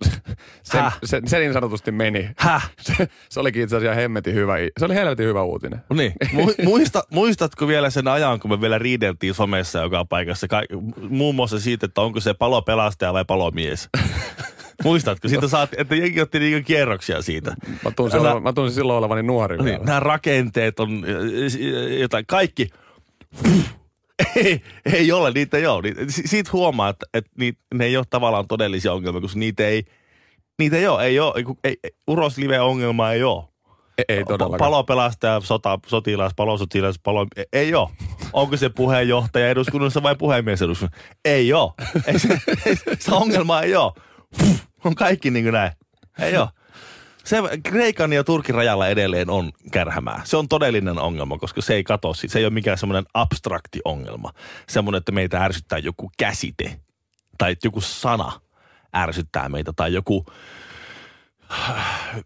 Sen, 0.62 0.80
Häh? 0.82 0.98
se, 1.04 1.20
se 1.26 1.38
niin 1.38 1.52
sanotusti 1.52 1.92
meni. 1.92 2.30
Häh? 2.36 2.70
Se, 2.80 3.08
se 3.28 3.40
olikin 3.40 3.62
itse 3.62 3.76
asiassa 3.76 3.94
hemmetin 4.00 4.34
hyvä. 4.34 4.54
Se 4.78 4.84
oli 4.84 4.94
helvetin 4.94 5.26
hyvä 5.26 5.42
uutinen. 5.42 5.80
Niin. 5.94 6.12
Mu- 6.34 6.64
muista, 6.64 7.02
muistatko 7.10 7.68
vielä 7.68 7.90
sen 7.90 8.08
ajan, 8.08 8.40
kun 8.40 8.50
me 8.50 8.60
vielä 8.60 8.78
riideltiin 8.78 9.34
somessa 9.34 9.78
joka 9.78 10.04
paikassa, 10.04 10.48
ka- 10.48 10.62
muun 11.08 11.34
muassa 11.34 11.60
siitä, 11.60 11.86
että 11.86 12.00
onko 12.00 12.20
se 12.20 12.34
palopelastaja 12.34 13.12
vai 13.12 13.24
palomies? 13.24 13.88
Muistatko? 14.84 15.28
Siitä 15.28 15.48
saat, 15.48 15.70
että 15.76 15.94
jengi 15.96 16.20
otti 16.20 16.38
niinku 16.38 16.66
kierroksia 16.66 17.22
siitä. 17.22 17.54
Mä 17.84 17.90
tunsin, 17.90 18.20
Älä- 18.20 18.40
mä 18.40 18.52
tunsin 18.52 18.74
silloin 18.74 18.98
olevani 18.98 19.22
nuori 19.22 19.56
Niin, 19.56 19.64
vielä. 19.64 19.84
nämä 19.84 20.00
rakenteet 20.00 20.80
on 20.80 20.90
äh, 20.90 21.98
jotain, 22.00 22.26
kaikki. 22.26 22.68
Ei, 24.36 24.62
ei 24.92 25.12
ole, 25.12 25.30
niitä 25.30 25.56
ei 25.56 25.66
ole. 25.66 25.82
Niitä- 25.82 26.00
si- 26.08 26.28
Siitä 26.28 26.50
huomaa, 26.52 26.88
että, 26.88 27.06
että 27.14 27.30
niitä, 27.38 27.58
ne 27.74 27.84
ei 27.84 27.96
ole 27.96 28.04
tavallaan 28.10 28.48
todellisia 28.48 28.92
ongelmia, 28.92 29.20
koska 29.20 29.38
niitä 29.38 29.66
ei, 29.66 29.84
niitä 30.58 30.76
ei 30.76 30.86
ole. 30.86 31.04
Ei 31.04 31.20
ole 31.20 31.34
ei, 31.64 31.76
ei, 31.84 31.90
uroslive-ongelmaa 32.10 33.12
ei 33.12 33.22
ole. 33.22 33.44
Ei, 33.98 34.04
ei 34.08 34.24
todellakaan. 34.24 34.58
Palopelastaja, 34.58 35.40
sota, 35.40 35.78
sotilas, 35.86 36.32
palosotilas, 36.36 36.98
palo... 37.02 37.26
e- 37.36 37.42
Ei 37.52 37.74
ole. 37.74 37.88
Onko 38.32 38.56
se 38.56 38.68
puheenjohtaja 38.68 39.48
eduskunnassa 39.50 40.02
vai 40.02 40.16
puhemies 40.16 40.62
eduskunnassa? 40.62 41.02
Ei 41.24 41.52
ole. 41.52 41.72
Ei 42.06 42.18
se, 42.18 42.28
ei, 42.66 42.76
se 42.98 43.14
ongelma 43.14 43.60
ei 43.62 43.76
ole. 43.76 43.92
Puh, 44.38 44.56
on 44.84 44.94
kaikki 44.94 45.30
niin 45.30 45.44
kuin 45.44 45.52
näin. 45.52 45.72
Ei 46.18 46.36
ole. 46.36 46.48
Se 47.30 47.36
Kreikan 47.62 48.12
ja 48.12 48.24
Turkin 48.24 48.54
rajalla 48.54 48.88
edelleen 48.88 49.30
on 49.30 49.52
kärhämää. 49.72 50.20
Se 50.24 50.36
on 50.36 50.48
todellinen 50.48 50.98
ongelma, 50.98 51.38
koska 51.38 51.62
se 51.62 51.74
ei 51.74 51.84
kato, 51.84 52.14
se 52.14 52.38
ei 52.38 52.44
ole 52.44 52.52
mikään 52.52 52.78
semmoinen 52.78 53.04
abstrakti 53.14 53.80
ongelma. 53.84 54.32
Semmoinen, 54.68 54.98
että 54.98 55.12
meitä 55.12 55.44
ärsyttää 55.44 55.78
joku 55.78 56.10
käsite 56.18 56.80
tai 57.38 57.52
että 57.52 57.66
joku 57.66 57.80
sana 57.80 58.40
ärsyttää 58.96 59.48
meitä 59.48 59.72
tai 59.76 59.92
joku 59.92 60.26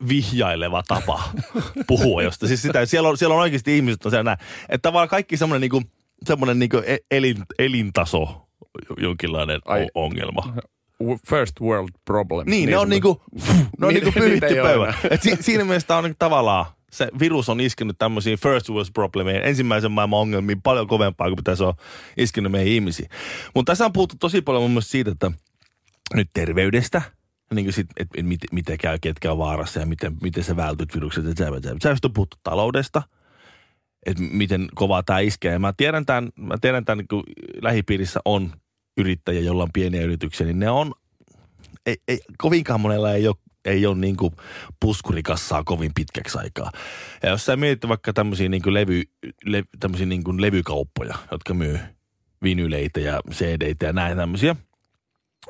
vihjaileva 0.08 0.82
tapa 0.88 1.22
puhua 1.88 2.22
josta. 2.22 2.46
Siis 2.46 2.62
sitä, 2.62 2.86
siellä, 2.86 3.08
on, 3.08 3.18
siellä 3.18 3.34
on 3.34 3.40
oikeasti 3.40 3.76
ihmiset 3.76 4.04
on 4.04 4.10
siellä 4.10 4.24
näin. 4.24 4.38
Että 4.68 4.82
tavallaan 4.82 5.08
kaikki 5.08 5.36
semmoinen, 5.36 5.60
niinku, 5.60 5.82
semmoinen 6.26 6.58
niinku 6.58 6.82
e- 6.86 6.98
elin, 7.10 7.36
elintaso 7.58 8.48
jonkinlainen 8.98 9.60
Ai. 9.64 9.86
ongelma. 9.94 10.54
First 11.28 11.60
world 11.60 11.88
problem. 12.04 12.50
Niin, 12.50 12.70
ne 12.70 12.78
on 12.78 12.88
sanotusti. 12.88 13.34
niinku, 13.40 13.70
ne 13.80 13.86
on 13.86 13.94
niinku 13.94 14.12
pyyhitty 14.12 14.54
pöydä. 14.54 14.94
Et 15.10 15.22
si, 15.22 15.36
siinä 15.40 15.64
mielessä 15.64 15.96
on 15.96 16.04
niinku 16.04 16.16
tavallaan, 16.18 16.66
se 16.90 17.08
virus 17.18 17.48
on 17.48 17.60
iskenyt 17.60 17.98
tämmöisiin 17.98 18.38
first 18.38 18.70
world 18.70 18.90
problemeihin, 18.94 19.42
ensimmäisen 19.42 19.92
maailman 19.92 20.20
ongelmiin 20.20 20.62
paljon 20.62 20.86
kovempaa 20.86 21.26
kuin 21.26 21.38
mitä 21.38 21.56
se 21.56 21.64
on 21.64 21.74
iskenyt 22.16 22.52
meihin 22.52 22.72
ihmisiin. 22.72 23.08
Mutta 23.54 23.70
tässä 23.70 23.84
on 23.84 23.92
puhuttu 23.92 24.16
tosi 24.20 24.42
paljon 24.42 24.62
mun 24.62 24.70
mielestä 24.70 24.90
siitä, 24.90 25.10
että 25.10 25.32
nyt 26.14 26.30
terveydestä, 26.32 27.02
niin 27.54 27.64
kuin 27.66 27.72
sit, 27.72 27.86
että 27.96 28.20
et, 28.20 28.26
miten, 28.26 28.48
miten 28.52 28.78
käy, 28.78 28.98
ketkä 29.00 29.32
on 29.32 29.38
vaarassa 29.38 29.80
ja 29.80 29.86
miten, 29.86 30.16
miten 30.22 30.44
sä 30.44 30.56
vältyt 30.56 30.94
virukset. 30.94 31.26
Et 31.26 31.36
sä, 31.36 31.44
sä, 31.62 31.76
sä 31.82 31.90
on 32.04 32.12
puhuttu 32.12 32.36
taloudesta, 32.42 33.02
että 34.06 34.22
miten 34.22 34.68
kovaa 34.74 35.02
tämä 35.02 35.18
iskee. 35.18 35.52
Ja 35.52 35.58
mä 35.58 35.72
tiedän 35.76 36.06
tämän, 36.06 36.28
mä 36.36 36.54
tiedän 36.60 36.84
tämän 36.84 37.08
kun 37.08 37.22
lähipiirissä 37.62 38.20
on 38.24 38.52
yrittäjiä, 38.96 39.40
joilla 39.40 39.62
on 39.62 39.72
pieniä 39.72 40.02
yrityksiä, 40.02 40.46
niin 40.46 40.58
ne 40.58 40.70
on, 40.70 40.92
ei, 41.86 41.96
ei, 42.08 42.20
kovinkaan 42.38 42.80
monella 42.80 43.12
ei 43.12 43.28
ole 43.28 43.36
ei 43.64 43.86
ole 43.86 43.96
niin 43.96 44.16
kuin 44.16 44.32
puskurikassaa 44.80 45.64
kovin 45.64 45.90
pitkäksi 45.94 46.38
aikaa. 46.38 46.70
Ja 47.22 47.28
jos 47.28 47.46
sä 47.46 47.56
mietit 47.56 47.88
vaikka 47.88 48.12
tämmöisiä 48.12 48.48
niin 48.48 48.62
kuin 48.62 48.74
levy, 48.74 49.02
le, 49.44 49.64
tämmöisiä 49.80 50.06
niin 50.06 50.24
kuin 50.24 50.40
levykauppoja, 50.40 51.14
jotka 51.30 51.54
myy 51.54 51.78
vinyleitä 52.42 53.00
ja 53.00 53.20
CD-tä 53.30 53.86
ja 53.86 53.92
näin 53.92 54.16
tämmöisiä, 54.16 54.56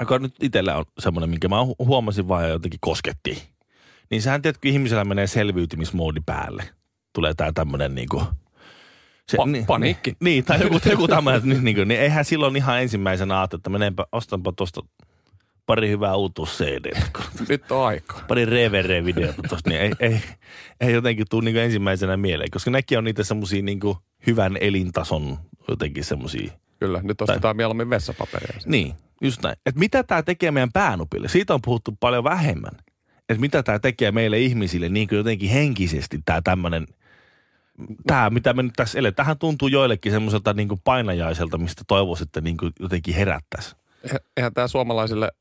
joka 0.00 0.18
nyt 0.18 0.34
itsellä 0.42 0.76
on 0.76 0.84
semmoinen, 0.98 1.30
minkä 1.30 1.48
mä 1.48 1.56
hu- 1.56 1.86
huomasin 1.86 2.28
vaan 2.28 2.44
ja 2.44 2.50
jotenkin 2.50 2.80
koskettiin. 2.80 3.38
Niin 4.10 4.22
sähän 4.22 4.42
tiedät, 4.42 4.58
kun 4.58 4.70
ihmisellä 4.70 5.04
menee 5.04 5.26
selviytymismoodi 5.26 6.20
päälle. 6.26 6.68
Tulee 7.12 7.34
tää 7.34 7.52
tämmönen 7.52 7.94
niinku... 7.94 8.22
Se, 9.30 9.36
Pa- 9.36 9.64
paniikki. 9.66 10.16
Niin, 10.20 10.44
tai 10.44 10.60
joku, 10.62 10.80
joku 10.90 11.08
tämmöinen, 11.08 11.38
että 11.38 11.48
niin, 11.48 11.64
niin, 11.64 11.88
niin 11.88 12.00
eihän 12.00 12.24
silloin 12.24 12.56
ihan 12.56 12.82
ensimmäisenä 12.82 13.38
ajatella, 13.40 13.58
että 13.58 13.70
menenpä, 13.70 14.06
ostanpa 14.12 14.52
tuosta 14.56 14.80
pari 15.66 15.88
hyvää 15.88 16.16
uutuus 16.16 16.56
cd 16.58 16.90
Nyt 17.48 17.72
on 17.72 17.86
aikaa. 17.86 18.20
pari 18.28 18.44
reverre-videota 18.44 19.42
tuosta, 19.48 19.70
niin 19.70 19.80
ei, 19.82 19.92
ei, 20.00 20.20
ei 20.80 20.92
jotenkin 20.92 21.26
tule 21.30 21.44
niin 21.44 21.56
ensimmäisenä 21.56 22.16
mieleen, 22.16 22.50
koska 22.50 22.70
nekin 22.70 22.98
on 22.98 23.04
niitä 23.04 23.24
semmosia 23.24 23.62
niin 23.62 23.80
hyvän 24.26 24.56
elintason 24.60 25.38
jotenkin 25.68 26.04
semmosia 26.04 26.52
Kyllä, 26.80 27.00
nyt 27.02 27.20
ostetaan 27.20 27.56
mieluummin 27.56 27.90
vessapaperia. 27.90 28.58
niin, 28.66 28.94
just 29.20 29.42
näin. 29.42 29.56
Et 29.66 29.74
mitä 29.74 30.02
tämä 30.02 30.22
tekee 30.22 30.50
meidän 30.50 30.72
päänupille? 30.72 31.28
Siitä 31.28 31.54
on 31.54 31.62
puhuttu 31.64 31.96
paljon 32.00 32.24
vähemmän. 32.24 32.72
Että 33.28 33.40
mitä 33.40 33.62
tämä 33.62 33.78
tekee 33.78 34.12
meille 34.12 34.38
ihmisille 34.38 34.88
niin 34.88 35.08
kuin 35.08 35.16
jotenkin 35.16 35.50
henkisesti 35.50 36.18
tämä 36.24 36.42
tämmöinen, 36.42 36.86
tämä 38.06 38.30
mitä 38.30 38.52
me 38.52 38.62
nyt 38.62 38.72
tässä 38.76 38.98
eletään. 38.98 39.14
Tähän 39.26 39.38
tuntuu 39.38 39.68
joillekin 39.68 40.12
semmoiselta 40.12 40.52
niin 40.52 40.68
kuin 40.68 40.80
painajaiselta, 40.84 41.58
mistä 41.58 41.82
toivoisi, 41.86 42.22
että 42.22 42.40
niin 42.40 42.56
kuin 42.56 42.72
jotenkin 42.80 43.14
herättäisi. 43.14 43.76
Eihän- 44.36 44.54
tämä 44.54 44.68
suomalaisille, 44.68 45.32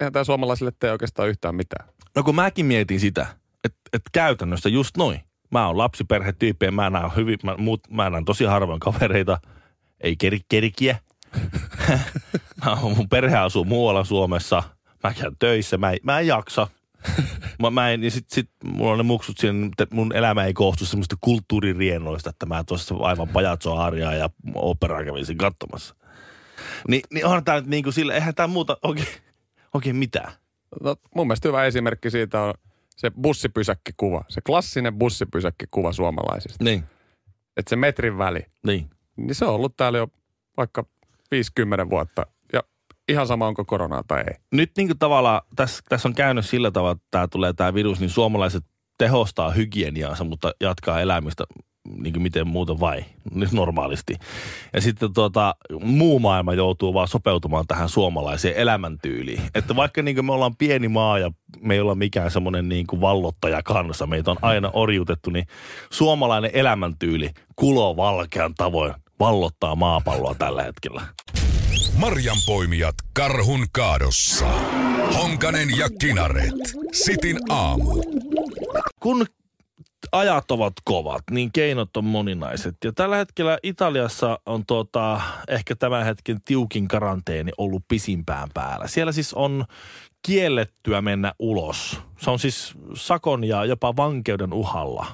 eihän 0.00 0.12
tää 0.12 0.24
suomalaisille 0.24 0.72
tee 0.78 0.92
oikeastaan 0.92 1.28
yhtään 1.28 1.54
mitään. 1.54 1.88
No 2.16 2.22
kun 2.22 2.34
mäkin 2.34 2.66
mietin 2.66 3.00
sitä, 3.00 3.26
että, 3.64 3.78
että 3.92 4.10
käytännössä 4.12 4.68
just 4.68 4.96
noin. 4.96 5.20
Mä 5.50 5.66
oon 5.66 5.78
lapsiperhetyyppi 5.78 6.66
ja 6.66 6.72
mä 6.72 6.90
näen, 6.90 7.16
hyvin, 7.16 7.38
mä, 7.42 7.56
muut, 7.56 7.80
mä 7.90 8.10
näen 8.10 8.24
tosi 8.24 8.44
harvoin 8.44 8.80
kavereita, 8.80 9.38
ei 10.00 10.16
ker, 10.16 10.38
kerkiä. 10.48 10.98
Mä 12.64 12.72
oon- 12.82 12.96
mun 12.96 13.08
perhe 13.08 13.36
asuu 13.36 13.64
muualla 13.64 14.04
Suomessa. 14.04 14.62
Mä 15.04 15.14
käyn 15.14 15.36
töissä, 15.38 15.76
mä, 15.78 15.90
en- 15.90 15.98
mä 16.02 16.18
en 16.20 16.26
jaksa. 16.26 16.66
Mä, 17.58 17.70
mä 17.70 17.90
en, 17.90 18.04
ja 18.04 18.10
sit, 18.10 18.30
sit 18.30 18.50
mulla 18.64 18.92
on 18.92 18.98
ne 18.98 19.02
muksut 19.02 19.38
siinä, 19.38 19.66
että 19.66 19.94
mun 19.94 20.16
elämä 20.16 20.44
ei 20.44 20.54
koostu 20.54 20.84
semmoista 20.84 21.16
kulttuuririennoista, 21.20 22.30
että 22.30 22.46
mä 22.46 22.64
tuossa 22.64 22.94
aivan 23.00 23.28
pajatsoarjaa 23.28 24.14
ja 24.14 24.30
operaa 24.54 25.04
kävisin 25.04 25.38
katsomassa. 25.38 25.94
Ni, 26.88 27.00
niin 27.12 27.26
onhan 27.26 27.44
tää 27.44 27.56
nyt 27.60 27.66
niinku 27.66 27.92
sille, 27.92 28.14
eihän 28.14 28.34
tää 28.34 28.46
muuta 28.46 28.76
oikein, 28.82 29.08
oikein 29.74 29.96
mitään. 29.96 30.32
No, 30.82 30.96
mun 31.16 31.26
mielestä 31.26 31.48
hyvä 31.48 31.64
esimerkki 31.64 32.10
siitä 32.10 32.40
on 32.40 32.54
se 32.96 33.10
bussipysäkkikuva. 33.10 34.24
Se 34.28 34.40
klassinen 34.40 34.94
bussipysäkkikuva 34.94 35.92
suomalaisista. 35.92 36.64
Niin, 36.64 36.84
Että 37.56 37.70
se 37.70 37.76
metrin 37.76 38.18
väli, 38.18 38.46
niin. 38.66 38.90
niin 39.16 39.34
se 39.34 39.44
on 39.44 39.54
ollut 39.54 39.76
täällä 39.76 39.98
jo 39.98 40.08
vaikka 40.56 40.84
50 41.30 41.90
vuotta. 41.90 42.26
Ihan 43.12 43.26
sama 43.26 43.46
onko 43.46 43.64
koronaa 43.64 44.02
tai 44.08 44.20
ei. 44.20 44.34
Nyt 44.52 44.70
niin 44.76 44.88
kuin 44.88 44.98
tavallaan 44.98 45.42
tässä, 45.56 45.82
tässä 45.88 46.08
on 46.08 46.14
käynyt 46.14 46.46
sillä 46.46 46.70
tavalla, 46.70 46.92
että 46.92 47.06
tämä 47.10 47.28
tulee 47.28 47.52
tämä 47.52 47.74
virus, 47.74 48.00
niin 48.00 48.10
suomalaiset 48.10 48.64
tehostaa 48.98 49.50
hygieniaansa, 49.50 50.24
mutta 50.24 50.52
jatkaa 50.60 51.00
elämistä 51.00 51.44
niin 51.98 52.12
kuin 52.12 52.22
miten 52.22 52.46
muuta 52.46 52.80
vai, 52.80 53.04
nyt 53.34 53.52
normaalisti. 53.52 54.14
Ja 54.74 54.80
sitten 54.80 55.12
tuota, 55.14 55.54
muu 55.80 56.18
maailma 56.18 56.54
joutuu 56.54 56.94
vaan 56.94 57.08
sopeutumaan 57.08 57.66
tähän 57.66 57.88
suomalaiseen 57.88 58.56
elämäntyyliin. 58.56 59.42
Että 59.54 59.76
vaikka 59.76 60.02
niin 60.02 60.14
kuin 60.14 60.24
me 60.24 60.32
ollaan 60.32 60.56
pieni 60.56 60.88
maa 60.88 61.18
ja 61.18 61.30
me 61.60 61.74
ei 61.74 61.80
olla 61.80 61.94
mikään 61.94 62.30
semmoinen 62.30 62.68
niin 62.68 62.86
kuin 62.86 63.00
vallottaja 63.00 63.62
kanssa, 63.62 64.06
meitä 64.06 64.30
on 64.30 64.36
aina 64.42 64.70
orjutettu, 64.72 65.30
niin 65.30 65.46
suomalainen 65.90 66.50
elämäntyyli 66.54 67.30
kulo 67.56 67.96
valkean 67.96 68.54
tavoin 68.54 68.94
vallottaa 69.20 69.74
maapalloa 69.74 70.34
tällä 70.38 70.62
hetkellä. 70.62 71.02
Marjanpoimijat 71.96 72.94
karhun 73.12 73.66
kaadossa. 73.72 74.46
Honkanen 75.14 75.68
ja 75.78 75.88
Kinaret. 75.98 76.54
Sitin 76.92 77.38
aamu. 77.48 78.02
kun 79.00 79.26
ajat 80.12 80.50
ovat 80.50 80.72
kovat, 80.84 81.22
niin 81.30 81.52
keinot 81.52 81.96
on 81.96 82.04
moninaiset. 82.04 82.76
Ja 82.84 82.92
tällä 82.92 83.16
hetkellä 83.16 83.58
Italiassa 83.62 84.38
on 84.46 84.66
tuota, 84.66 85.20
ehkä 85.48 85.76
tämän 85.76 86.04
hetken 86.04 86.42
tiukin 86.44 86.88
karanteeni 86.88 87.52
ollut 87.58 87.82
pisimpään 87.88 88.48
päällä. 88.54 88.86
Siellä 88.88 89.12
siis 89.12 89.34
on 89.34 89.64
kiellettyä 90.26 91.00
mennä 91.00 91.32
ulos. 91.38 92.00
Se 92.20 92.30
on 92.30 92.38
siis 92.38 92.74
sakon 92.94 93.44
ja 93.44 93.64
jopa 93.64 93.96
vankeuden 93.96 94.52
uhalla 94.52 95.06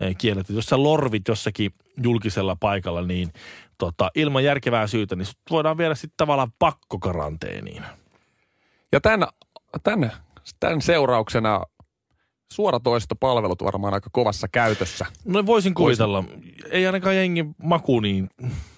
eh, 0.00 0.16
kielletty. 0.16 0.52
Jos 0.52 0.66
sä 0.66 0.82
lorvit 0.82 1.28
jossakin 1.28 1.74
julkisella 2.02 2.56
paikalla, 2.60 3.02
niin 3.02 3.32
tota, 3.80 4.10
ilman 4.14 4.44
järkevää 4.44 4.86
syytä, 4.86 5.16
niin 5.16 5.26
sut 5.26 5.38
voidaan 5.50 5.78
viedä 5.78 5.94
sitten 5.94 6.16
tavallaan 6.16 6.52
pakkokaranteeniin. 6.58 7.82
Ja 8.92 9.00
tämän, 9.00 9.28
tämän, 9.82 10.12
tämän 10.60 10.82
seurauksena 10.82 11.60
suoratoistopalvelut 12.52 13.64
varmaan 13.64 13.94
aika 13.94 14.10
kovassa 14.12 14.48
käytössä. 14.48 15.06
No 15.24 15.46
voisin 15.46 15.74
kuvitella. 15.74 16.24
Ei 16.70 16.86
ainakaan 16.86 17.16
jengi 17.16 17.46
maku 17.62 18.00
niin, 18.00 18.30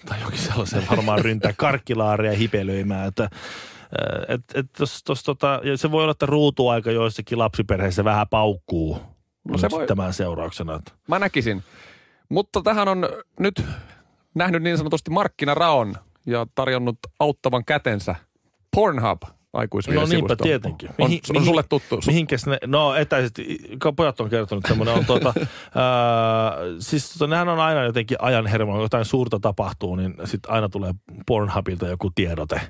tai 0.06 0.21
jokin 0.21 0.38
sellaisen 0.38 0.87
varmaan 0.90 1.25
ryntää 1.25 1.52
karkkilaaria 1.56 2.32
hipelöimään, 2.32 3.09
että 3.09 3.30
et, 4.28 4.40
et 4.54 4.66
tos, 4.78 5.02
tos, 5.04 5.23
tota, 5.23 5.61
ja 5.64 5.76
se 5.76 5.90
voi 5.90 6.02
olla, 6.02 6.12
että 6.12 6.26
ruutuaika 6.26 6.90
joissakin 6.90 7.38
lapsiperheissä 7.38 8.04
vähän 8.04 8.28
paukkuu 8.28 8.99
no 9.49 9.59
se 9.59 9.71
voi- 9.71 9.87
tämän 9.87 10.12
seurauksena. 10.12 10.80
Mä 11.09 11.18
näkisin. 11.18 11.62
Mutta 12.28 12.62
tähän 12.62 12.88
on 12.88 13.09
nyt 13.40 13.64
nähnyt 14.34 14.62
niin 14.62 14.78
sanotusti 14.78 15.10
markkinaraon 15.10 15.94
ja 16.26 16.46
tarjonnut 16.54 16.98
auttavan 17.18 17.64
kätensä 17.64 18.14
Pornhub 18.76 19.22
aikuisviidesivusto. 19.52 20.14
No 20.16 20.20
niinpä 20.28 20.42
tietenkin. 20.42 20.88
On, 20.88 20.94
Mihin- 20.98 21.20
on 21.30 21.34
mihin- 21.34 21.46
sulle 21.46 21.62
tuttu. 21.62 22.00
Mihinkäs 22.06 22.46
ne, 22.46 22.58
no 22.66 22.94
etäisesti, 22.94 23.58
pojat 23.96 24.20
on 24.20 24.30
kertonut 24.30 24.64
semmoinen, 24.68 24.94
on 24.94 25.04
tuota, 25.06 25.34
ää, 25.74 26.52
siis 26.78 27.12
tota, 27.12 27.26
nehän 27.26 27.48
on 27.48 27.60
aina 27.60 27.84
jotenkin 27.84 28.16
ajan 28.20 28.46
hermo, 28.46 28.72
kun 28.72 28.80
jotain 28.82 29.04
suurta 29.04 29.40
tapahtuu, 29.40 29.96
niin 29.96 30.14
sitten 30.24 30.52
aina 30.52 30.68
tulee 30.68 30.92
Pornhubilta 31.26 31.86
joku 31.88 32.10
tiedote. 32.14 32.60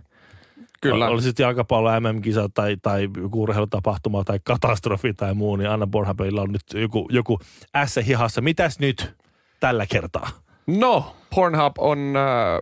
Kyllä. 0.80 1.08
Oli 1.08 1.22
sitten 1.22 1.44
jalkapallo 1.44 2.00
MM-kisa 2.00 2.48
tai, 2.54 2.76
tai 2.82 3.08
joku 3.22 3.42
urheilutapahtuma 3.42 4.24
tai 4.24 4.38
katastrofi 4.44 5.14
tai 5.14 5.34
muu, 5.34 5.56
niin 5.56 5.70
aina 5.70 5.86
Pornhubilla 5.86 6.42
on 6.42 6.52
nyt 6.52 6.80
joku, 6.82 7.08
joku 7.10 7.38
S 7.86 7.96
hihassa. 8.06 8.40
Mitäs 8.40 8.78
nyt 8.78 9.14
tällä 9.60 9.86
kertaa? 9.86 10.28
No, 10.66 11.16
Pornhub 11.34 11.72
on 11.78 11.98
äh, 12.16 12.58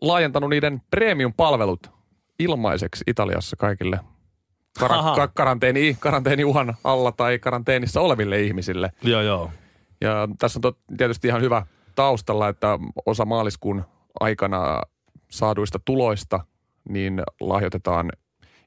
laajentanut 0.00 0.50
niiden 0.50 0.82
premium-palvelut 0.90 1.90
ilmaiseksi 2.38 3.04
Italiassa 3.06 3.56
kaikille 3.56 4.00
kar- 4.80 5.16
ka- 5.16 5.28
karanteeni, 5.34 5.96
karanteeniuhan 6.00 6.76
alla 6.84 7.12
tai 7.12 7.38
karanteenissa 7.38 8.00
oleville 8.00 8.40
ihmisille. 8.40 8.92
Joo, 9.02 9.20
joo. 9.20 9.50
Ja 10.00 10.28
tässä 10.38 10.58
on 10.58 10.60
tot, 10.60 10.78
tietysti 10.96 11.28
ihan 11.28 11.42
hyvä 11.42 11.66
taustalla, 11.94 12.48
että 12.48 12.78
osa 13.06 13.24
maaliskuun 13.24 13.84
aikana 14.20 14.82
saaduista 15.30 15.78
tuloista 15.84 16.40
niin 16.88 17.22
lahjoitetaan 17.40 18.12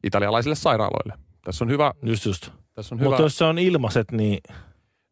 italialaisille 0.04 0.56
sairaaloille. 0.56 1.14
Tässä 1.46 1.66
on 1.66 1.70
hyvä, 1.72 1.94
Just 2.04 2.26
just. 2.26 2.50
tässä 2.74 2.96
on 2.96 3.00
hyvä. 3.00 3.10
Mutta 3.10 3.24
jos 3.24 3.38
se 3.38 3.44
on 3.46 3.60
ilmaiset, 3.60 4.12
niin 4.12 4.40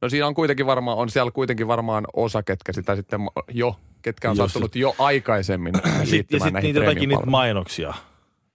No 0.02 0.10
siinä 0.10 0.28
on 0.28 0.34
kuitenkin 0.34 0.66
varmaan, 0.66 0.98
on 0.98 1.10
siellä 1.10 1.32
kuitenkin 1.32 1.68
varmaan 1.68 2.04
osa, 2.14 2.44
ketkä 2.44 2.74
sitä 2.74 2.96
sitten 2.96 3.22
jo, 3.52 3.76
ketkä 4.02 4.30
on 4.30 4.36
sattunut 4.38 4.76
jo 4.76 4.96
aikaisemmin 5.00 5.74
sit, 5.84 5.86
ja 5.86 6.12
liittymään 6.12 6.42
sitten 6.44 6.64
niitä 6.64 6.80
jotakin 6.80 7.10
niitä 7.10 7.26
mainoksia. 7.26 7.94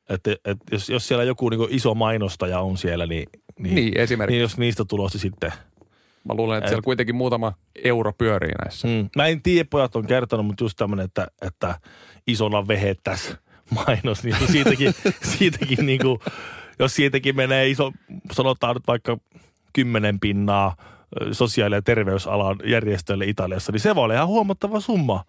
Että 0.09 0.31
et, 0.45 0.59
jos, 0.73 0.91
jos 0.91 1.09
siellä 1.09 1.25
joku 1.25 1.49
niinku 1.49 1.67
iso 1.71 1.95
mainostaja 1.95 2.61
on 2.61 2.77
siellä, 2.77 3.07
niin, 3.07 3.29
niin, 3.59 3.75
Niin, 3.75 3.99
esimerkiksi. 4.01 4.35
niin 4.35 4.43
jos 4.43 4.59
niistä 4.59 4.85
tulosta 4.85 5.19
sitten. 5.19 5.53
Mä 6.25 6.35
luulen, 6.35 6.59
että 6.59 6.67
Et- 6.67 6.69
siellä 6.71 6.83
kuitenkin 6.83 7.15
muutama 7.15 7.53
euro 7.85 8.13
pyörii 8.13 8.53
näissä. 8.65 8.89
Mm. 8.89 9.09
Mä 9.17 9.27
en 9.27 9.43
tiedä, 9.43 9.69
pojat 9.71 9.97
on 9.97 10.07
kertonut, 10.07 10.47
mutta 10.47 10.65
just 10.65 10.77
tämmöinen, 10.77 11.05
että, 11.05 11.27
että 11.43 11.81
isona 12.27 12.69
vehettäs 12.69 13.37
mainos, 13.87 14.25
niin 14.25 14.37
siitäkin, 14.53 14.95
siitäkin 15.39 15.87
niinku, 15.87 16.21
jos 16.79 16.95
siitäkin 16.95 17.37
menee 17.37 17.69
iso, 17.69 17.93
sanotaan 18.33 18.77
nyt 18.77 18.87
vaikka 18.87 19.19
kymmenen 19.73 20.21
pinnaa 20.21 20.77
sosiaali- 21.33 21.75
ja 21.75 21.83
terveysalan 21.83 22.57
järjestöille 22.65 23.25
Italiassa, 23.25 23.73
niin 23.73 23.81
se 23.81 23.95
voi 23.95 24.05
olla 24.05 24.15
ihan 24.15 24.27
huomattava 24.27 24.81
summa. 24.81 25.25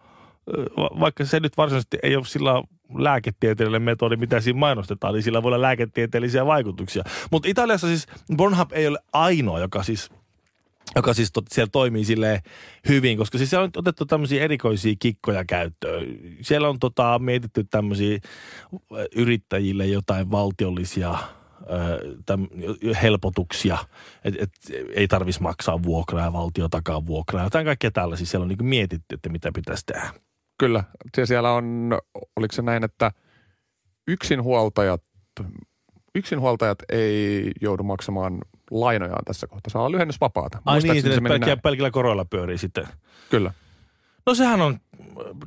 Vaikka 0.77 1.25
se 1.25 1.39
nyt 1.39 1.57
varsinaisesti 1.57 1.97
ei 2.03 2.15
ole 2.15 2.25
sillä 2.25 2.63
lääketieteellinen 2.95 3.81
metodi, 3.81 4.15
mitä 4.15 4.41
siinä 4.41 4.59
mainostetaan, 4.59 5.13
niin 5.13 5.23
sillä 5.23 5.43
voi 5.43 5.49
olla 5.49 5.61
lääketieteellisiä 5.61 6.45
vaikutuksia. 6.45 7.03
Mutta 7.31 7.49
Italiassa 7.49 7.87
siis 7.87 8.07
Pornhub 8.37 8.71
ei 8.71 8.87
ole 8.87 8.99
ainoa, 9.13 9.59
joka 9.59 9.83
siis 9.83 10.09
joka 10.95 11.13
siis 11.13 11.31
tot, 11.31 11.45
siellä 11.51 11.69
toimii 11.71 12.03
silleen 12.03 12.41
hyvin, 12.87 13.17
koska 13.17 13.37
siis 13.37 13.49
siellä 13.49 13.63
on 13.63 13.69
otettu 13.75 14.05
tämmöisiä 14.05 14.43
erikoisia 14.43 14.95
kikkoja 14.99 15.45
käyttöön. 15.45 16.05
Siellä 16.41 16.69
on 16.69 16.79
tota, 16.79 17.19
mietitty 17.19 17.63
tämmöisiä 17.63 18.19
yrittäjille 19.15 19.85
jotain 19.85 20.31
valtiollisia 20.31 21.15
täm, 22.25 22.47
helpotuksia, 23.01 23.77
että 24.23 24.43
et, 24.43 24.51
ei 24.93 25.07
tarvitsisi 25.07 25.43
maksaa 25.43 25.83
vuokraa 25.83 26.25
ja 26.25 26.33
valtio 26.33 26.69
takaa 26.69 27.05
vuokraa. 27.05 27.43
Jotain 27.43 27.65
kaikkea 27.65 27.91
tällaisia. 27.91 28.25
Siellä 28.27 28.43
on 28.43 28.47
niin 28.47 28.65
mietitty, 28.65 29.15
että 29.15 29.29
mitä 29.29 29.51
pitäisi 29.55 29.85
tehdä. 29.85 30.09
Kyllä. 30.59 30.83
Ja 31.17 31.25
siellä 31.25 31.51
on, 31.51 31.91
oliko 32.35 32.55
se 32.55 32.61
näin, 32.61 32.83
että 32.83 33.11
yksinhuoltajat, 34.07 35.03
yksinhuoltajat 36.15 36.79
ei 36.89 37.51
joudu 37.61 37.83
maksamaan 37.83 38.37
lainojaan 38.71 39.25
tässä 39.25 39.47
kohtaa. 39.47 39.69
Saa 39.69 39.91
lyhennysvapaata. 39.91 40.61
Ai 40.65 40.79
niin, 40.79 40.97
että 41.07 41.57
pelkillä 41.63 41.91
koroilla 41.91 42.25
pyörii 42.25 42.57
sitten. 42.57 42.87
Kyllä. 43.29 43.51
No 44.27 44.35
sehän 44.35 44.61
on 44.61 44.79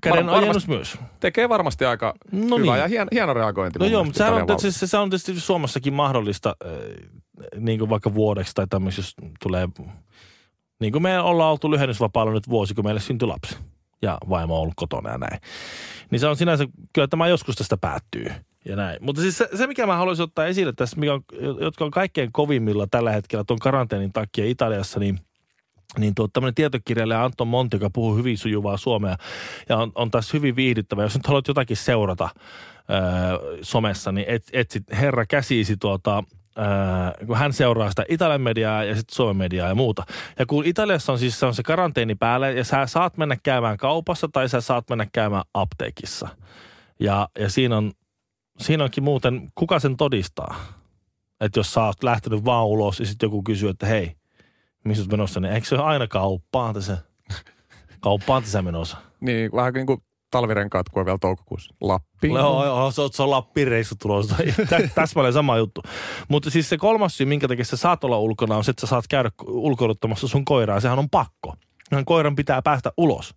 käden 0.01 0.27
Varmasti- 0.27 0.39
ojennus 0.45 0.69
myös. 0.69 0.99
Tekee 1.21 1.49
varmasti 1.49 1.85
aika 1.85 2.15
No 2.33 2.59
hyvä 2.59 2.73
niin. 2.73 2.81
ja 2.81 2.89
hien, 2.89 3.09
hieno 3.13 3.35
reagointi. 3.35 3.79
No 3.79 3.87
joo, 3.87 4.05
mutta 4.05 4.19
sehän 4.19 4.35
on, 4.35 4.47
tietysti, 4.47 4.87
se 4.87 4.99
on 4.99 5.11
tietysti 5.11 5.41
Suomessakin 5.41 5.95
mahdollista, 5.95 6.57
äh, 6.67 6.73
niin 7.57 7.79
kuin 7.79 7.89
vaikka 7.89 8.15
vuodeksi 8.15 8.53
tai 8.55 8.67
tämmöistä, 8.71 9.01
jos 9.01 9.15
tulee, 9.43 9.69
niin 10.81 10.93
kuin 10.93 11.03
me 11.03 11.21
ollaan 11.21 11.51
oltu 11.51 11.71
lyhennysvapaalla 11.71 12.33
nyt 12.33 12.49
vuosi, 12.49 12.75
kun 12.75 12.85
meille 12.85 13.01
syntyi 13.01 13.29
lapsi 13.29 13.57
ja 14.03 14.19
vaimo 14.29 14.55
on 14.57 14.63
ollut 14.63 14.75
kotona 14.77 15.11
ja 15.11 15.19
näin. 15.19 15.41
Niin 16.11 16.21
se 16.21 16.29
on 16.29 16.37
sinänsä, 16.37 16.67
kyllä 16.93 17.09
tämä 17.09 17.29
joskus 17.29 17.57
tästä 17.57 17.77
päättyy 17.77 18.27
ja 18.65 18.77
näin. 18.77 18.99
Mutta 19.01 19.23
siis 19.23 19.39
se, 19.39 19.49
se 19.55 19.67
mikä 19.67 19.87
mä 19.87 19.97
haluaisin 19.97 20.23
ottaa 20.23 20.47
esille 20.47 20.73
tässä, 20.77 20.97
mikä 21.01 21.15
on, 21.15 21.23
jotka 21.61 21.85
on 21.85 21.91
kaikkein 21.91 22.33
kovimmilla 22.33 22.87
tällä 22.91 23.13
hetkellä 23.13 23.45
tuon 23.45 23.59
karanteenin 23.59 24.13
takia 24.13 24.47
Italiassa, 24.47 25.01
niin 25.01 25.19
niin 25.99 26.15
tuo 26.15 26.29
tämmöinen 26.29 26.55
tietokirjailija 26.55 27.25
Anton 27.25 27.49
Monti, 27.49 27.77
joka 27.77 27.91
puhuu 27.91 28.17
hyvin 28.17 28.39
sujuvaa 28.39 28.77
suomea 28.77 29.17
ja 29.69 29.77
on, 29.77 29.93
on 29.95 30.11
tässä 30.11 30.37
hyvin 30.37 30.57
viihdyttävä. 30.57 31.03
Jos 31.03 31.15
nyt 31.15 31.27
haluat 31.27 31.49
jotakin 31.49 31.77
seurata 31.77 32.29
öö, 32.91 33.59
somessa, 33.63 34.13
niin 34.13 34.29
et, 34.29 34.43
etsit 34.53 34.85
herra 34.93 35.27
käsisi 35.27 35.77
tuota, 35.77 36.25
öö, 36.59 37.27
kun 37.27 37.37
hän 37.37 37.53
seuraa 37.53 37.91
sitä 37.91 38.05
Italian 38.09 38.41
mediaa 38.41 38.85
ja 38.85 38.97
sitten 38.97 39.15
Suomen 39.15 39.37
mediaa 39.37 39.69
ja 39.69 39.75
muuta. 39.75 40.05
Ja 40.39 40.47
kun 40.47 40.65
Italiassa 40.67 41.13
on 41.13 41.19
siis 41.19 41.41
se, 41.41 41.47
on 41.47 41.55
se 41.55 41.63
karanteeni 41.63 42.15
päällä 42.15 42.51
ja 42.51 42.65
sä 42.65 42.87
saat 42.87 43.17
mennä 43.17 43.37
käymään 43.43 43.77
kaupassa 43.77 44.29
tai 44.33 44.49
sä 44.49 44.61
saat 44.61 44.89
mennä 44.91 45.07
käymään 45.13 45.45
apteekissa. 45.55 46.29
Ja, 47.01 47.29
ja 47.39 47.51
siinä, 47.51 47.77
on, 47.77 47.93
siinä 48.59 48.85
onkin 48.85 49.05
muuten, 49.05 49.53
kuka 49.55 49.79
sen 49.79 49.97
todistaa? 49.97 50.57
Että 51.41 51.59
jos 51.59 51.73
sä 51.73 51.85
oot 51.85 52.03
lähtenyt 52.03 52.45
vaan 52.45 52.67
ulos 52.67 53.01
ja 53.01 53.07
sitten 53.07 53.27
joku 53.27 53.43
kysyy, 53.43 53.69
että 53.69 53.87
hei, 53.87 54.20
missä 54.85 55.03
olet 55.03 55.11
menossa, 55.11 55.41
niin 55.41 55.53
eikö 55.55 55.67
se 55.67 55.75
ole 55.75 55.85
aina 55.85 56.07
kauppaan 56.07 56.75
tässä? 56.75 56.99
Kauppaan 58.01 58.43
tässä 58.43 58.63
menossa. 58.63 58.97
Niin, 59.21 59.51
vähän 59.53 59.73
niin 59.75 59.87
kuin 59.87 60.03
talvirenkaat, 60.31 60.89
kun 60.89 61.01
on 61.01 61.07
vielä 61.07 61.19
toukokuussa. 61.21 61.75
Lappi. 61.81 62.29
Joo, 62.29 62.65
joo, 62.65 62.91
se 62.91 63.01
on, 63.03 63.11
se 63.13 63.23
on 63.23 63.31
Lappireissu 63.31 63.95
tulossa. 64.03 64.37
Tä- 64.71 64.89
Täsmälleen 64.95 65.33
sama 65.33 65.57
juttu. 65.59 65.83
Mutta 66.29 66.51
siis 66.51 66.69
se 66.69 66.79
kolmas 66.79 67.17
syy, 67.17 67.27
minkä 67.27 67.49
takia 67.49 67.65
sä 67.65 67.77
saat 67.77 68.05
olla 68.05 68.19
ulkona, 68.19 68.57
on 68.57 68.65
se, 68.65 68.71
että 68.71 68.81
sä 68.81 68.87
saat 68.87 69.05
käydä 69.09 69.31
ulkoiluttamassa 69.47 70.29
sun 70.29 70.45
koiraa. 70.45 70.81
Sehän 70.81 70.99
on 70.99 71.11
pakko. 71.11 71.55
Ihan 71.93 72.05
koiran 72.05 72.37
pitää 72.37 72.63
päästä 72.63 72.93
ulos. 72.97 73.35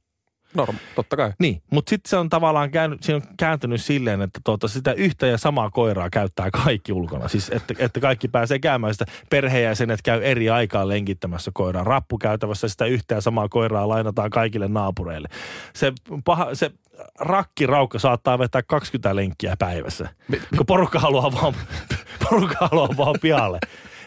Norm, 0.56 0.76
totta 0.96 1.16
kai. 1.16 1.34
Niin, 1.40 1.62
mutta 1.72 1.90
sitten 1.90 2.10
se 2.10 2.18
on 2.18 2.30
tavallaan 2.30 2.72
käänny, 2.72 2.98
se 3.02 3.16
on 3.16 3.22
kääntynyt 3.38 3.82
silleen, 3.82 4.22
että 4.22 4.40
tuota, 4.44 4.68
sitä 4.68 4.94
yhtä 4.94 5.28
ja 5.28 5.38
samaa 5.38 5.70
koiraa 5.70 6.10
käyttää 6.10 6.50
kaikki 6.52 6.94
ulkona. 6.94 7.28
Siis 7.28 7.50
että, 7.50 7.74
että 7.80 8.00
kaikki 8.00 8.28
pääsee 8.28 8.60
käymään 8.60 8.94
sitä 8.94 9.06
perheenjäsenet 9.30 10.02
käy 10.02 10.22
eri 10.24 10.50
aikaa 10.50 10.88
lenkittämässä 10.88 11.52
koiraa. 11.54 11.84
Rappukäytävässä 11.84 12.68
sitä 12.68 12.86
yhtä 12.86 13.16
ja 13.16 13.22
samaa 13.22 13.50
koiraa 13.50 13.88
lainataan 13.88 14.30
kaikille 14.30 14.68
naapureille. 14.68 15.28
Se, 15.74 15.94
paha, 16.26 16.56
se 16.56 16.72
rakkiraukka 17.20 18.00
saattaa 18.00 18.40
vetää 18.40 18.64
20 18.64 19.16
lenkkiä 19.16 19.56
päivässä, 19.60 20.10
kun 20.58 20.66
porukka 20.66 21.00
haluaa 21.00 21.32
vaan, 21.32 21.54
porukka 22.30 22.68
haluaa 22.72 22.98
vaan 22.98 23.16
pihalle. 23.22 23.60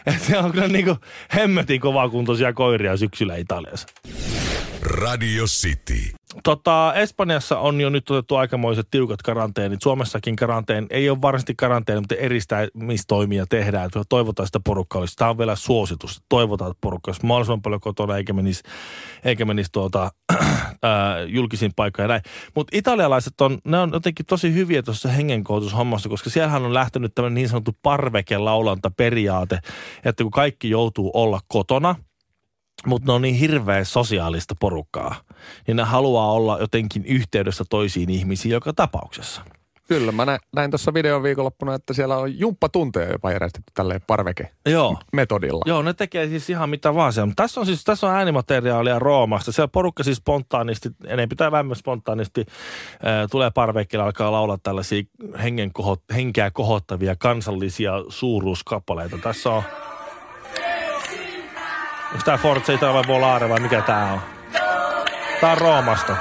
Et 0.05 0.21
se 0.21 0.37
on 0.37 0.51
kyllä 0.51 0.67
niinku 0.67 0.95
hemmetin 1.35 1.81
kovakuntoisia 1.81 2.53
koiria 2.53 2.97
syksyllä 2.97 3.35
Italiassa. 3.35 3.87
Radio 4.87 5.45
City. 5.45 6.15
Tota, 6.43 6.93
Espanjassa 6.95 7.59
on 7.59 7.81
jo 7.81 7.89
nyt 7.89 8.09
otettu 8.09 8.35
aikamoiset 8.35 8.87
tiukat 8.91 9.21
karanteenit. 9.21 9.81
Suomessakin 9.81 10.35
karanteen, 10.35 10.87
ei 10.89 11.09
ole 11.09 11.21
varsinaisesti 11.21 11.55
karanteeni, 11.55 12.01
mutta 12.01 12.15
eristämistoimia 12.15 13.45
tehdään. 13.49 13.89
Toivotaan 14.09 14.47
sitä 14.47 14.59
porukkaa 14.65 14.99
olisi. 14.99 15.15
Tämä 15.15 15.29
on 15.29 15.37
vielä 15.37 15.55
suositus. 15.55 16.21
Toivotaan, 16.29 16.71
että 16.71 16.81
porukka 16.81 17.09
olisi 17.09 17.25
mahdollisimman 17.25 17.61
paljon 17.61 17.81
kotona 17.81 18.17
eikä 18.17 18.33
menisi, 18.33 18.63
eikä 19.25 19.45
menisi 19.45 19.71
tuota, 19.71 20.11
ää, 20.83 21.21
julkisiin 21.21 21.71
paikkoihin 21.75 22.09
näin. 22.09 22.21
Mutta 22.55 22.77
italialaiset 22.77 23.41
on, 23.41 23.57
ne 23.65 23.79
on 23.79 23.89
jotenkin 23.93 24.25
tosi 24.25 24.53
hyviä 24.53 24.83
tuossa 24.83 25.09
hengenkohotushommassa, 25.09 26.09
koska 26.09 26.29
siellähän 26.29 26.65
on 26.65 26.73
lähtenyt 26.73 27.15
tämmöinen 27.15 27.35
niin 27.35 27.49
sanottu 27.49 27.75
parvekelaulanta 27.81 28.91
periaate, 28.97 29.59
että 30.05 30.23
kun 30.23 30.31
kaikki 30.31 30.69
joutuu 30.69 31.11
olla 31.13 31.39
kotona– 31.47 31.95
mutta 32.85 33.07
ne 33.07 33.13
on 33.13 33.21
niin 33.21 33.35
hirveä 33.35 33.83
sosiaalista 33.83 34.55
porukkaa, 34.59 35.15
niin 35.67 35.77
ne 35.77 35.83
haluaa 35.83 36.31
olla 36.31 36.57
jotenkin 36.59 37.05
yhteydessä 37.05 37.63
toisiin 37.69 38.09
ihmisiin 38.09 38.51
joka 38.51 38.73
tapauksessa. 38.73 39.41
Kyllä, 39.87 40.11
mä 40.11 40.25
näin, 40.25 40.39
näin 40.55 40.71
tuossa 40.71 40.93
videon 40.93 41.23
viikonloppuna, 41.23 41.75
että 41.75 41.93
siellä 41.93 42.17
on 42.17 42.39
jumppatunteja 42.39 43.11
jopa 43.11 43.31
järjestetty 43.31 43.71
tälleen 43.73 44.01
parveke 44.07 44.51
Joo. 44.65 44.97
metodilla. 45.13 45.63
Joo, 45.65 45.81
ne 45.81 45.93
tekee 45.93 46.27
siis 46.27 46.49
ihan 46.49 46.69
mitä 46.69 46.95
vaan 46.95 47.13
siellä. 47.13 47.25
Mutta 47.25 47.43
tässä 47.43 47.59
on 47.59 47.65
siis 47.65 47.83
tässä 47.83 48.07
on 48.07 48.13
äänimateriaalia 48.13 48.99
Roomasta. 48.99 49.51
Siellä 49.51 49.67
porukka 49.67 50.03
siis 50.03 50.17
spontaanisti, 50.17 50.89
enemmän 51.05 51.29
pitää 51.29 51.51
vähemmän 51.51 51.75
spontaanisti, 51.75 52.41
äh, 52.47 53.27
tulee 53.31 53.51
parvekkeelle, 53.51 54.03
alkaa 54.05 54.31
laulaa 54.31 54.57
tällaisia 54.63 55.03
hengen 55.43 55.73
kohot, 55.73 56.01
henkeä 56.15 56.51
kohottavia 56.51 57.15
kansallisia 57.15 57.93
suuruuskappaleita. 58.09 59.17
Tässä 59.17 59.49
on 59.49 59.63
Onko 62.11 62.23
tää 62.25 62.37
Forza 62.37 62.73
Italia 62.73 63.03
Volare 63.07 63.49
vai 63.49 63.59
mikä 63.59 63.81
tää 63.81 64.13
on? 64.13 64.19
Tää 65.41 65.51
on 65.51 65.57
Roomasta. 65.57 66.15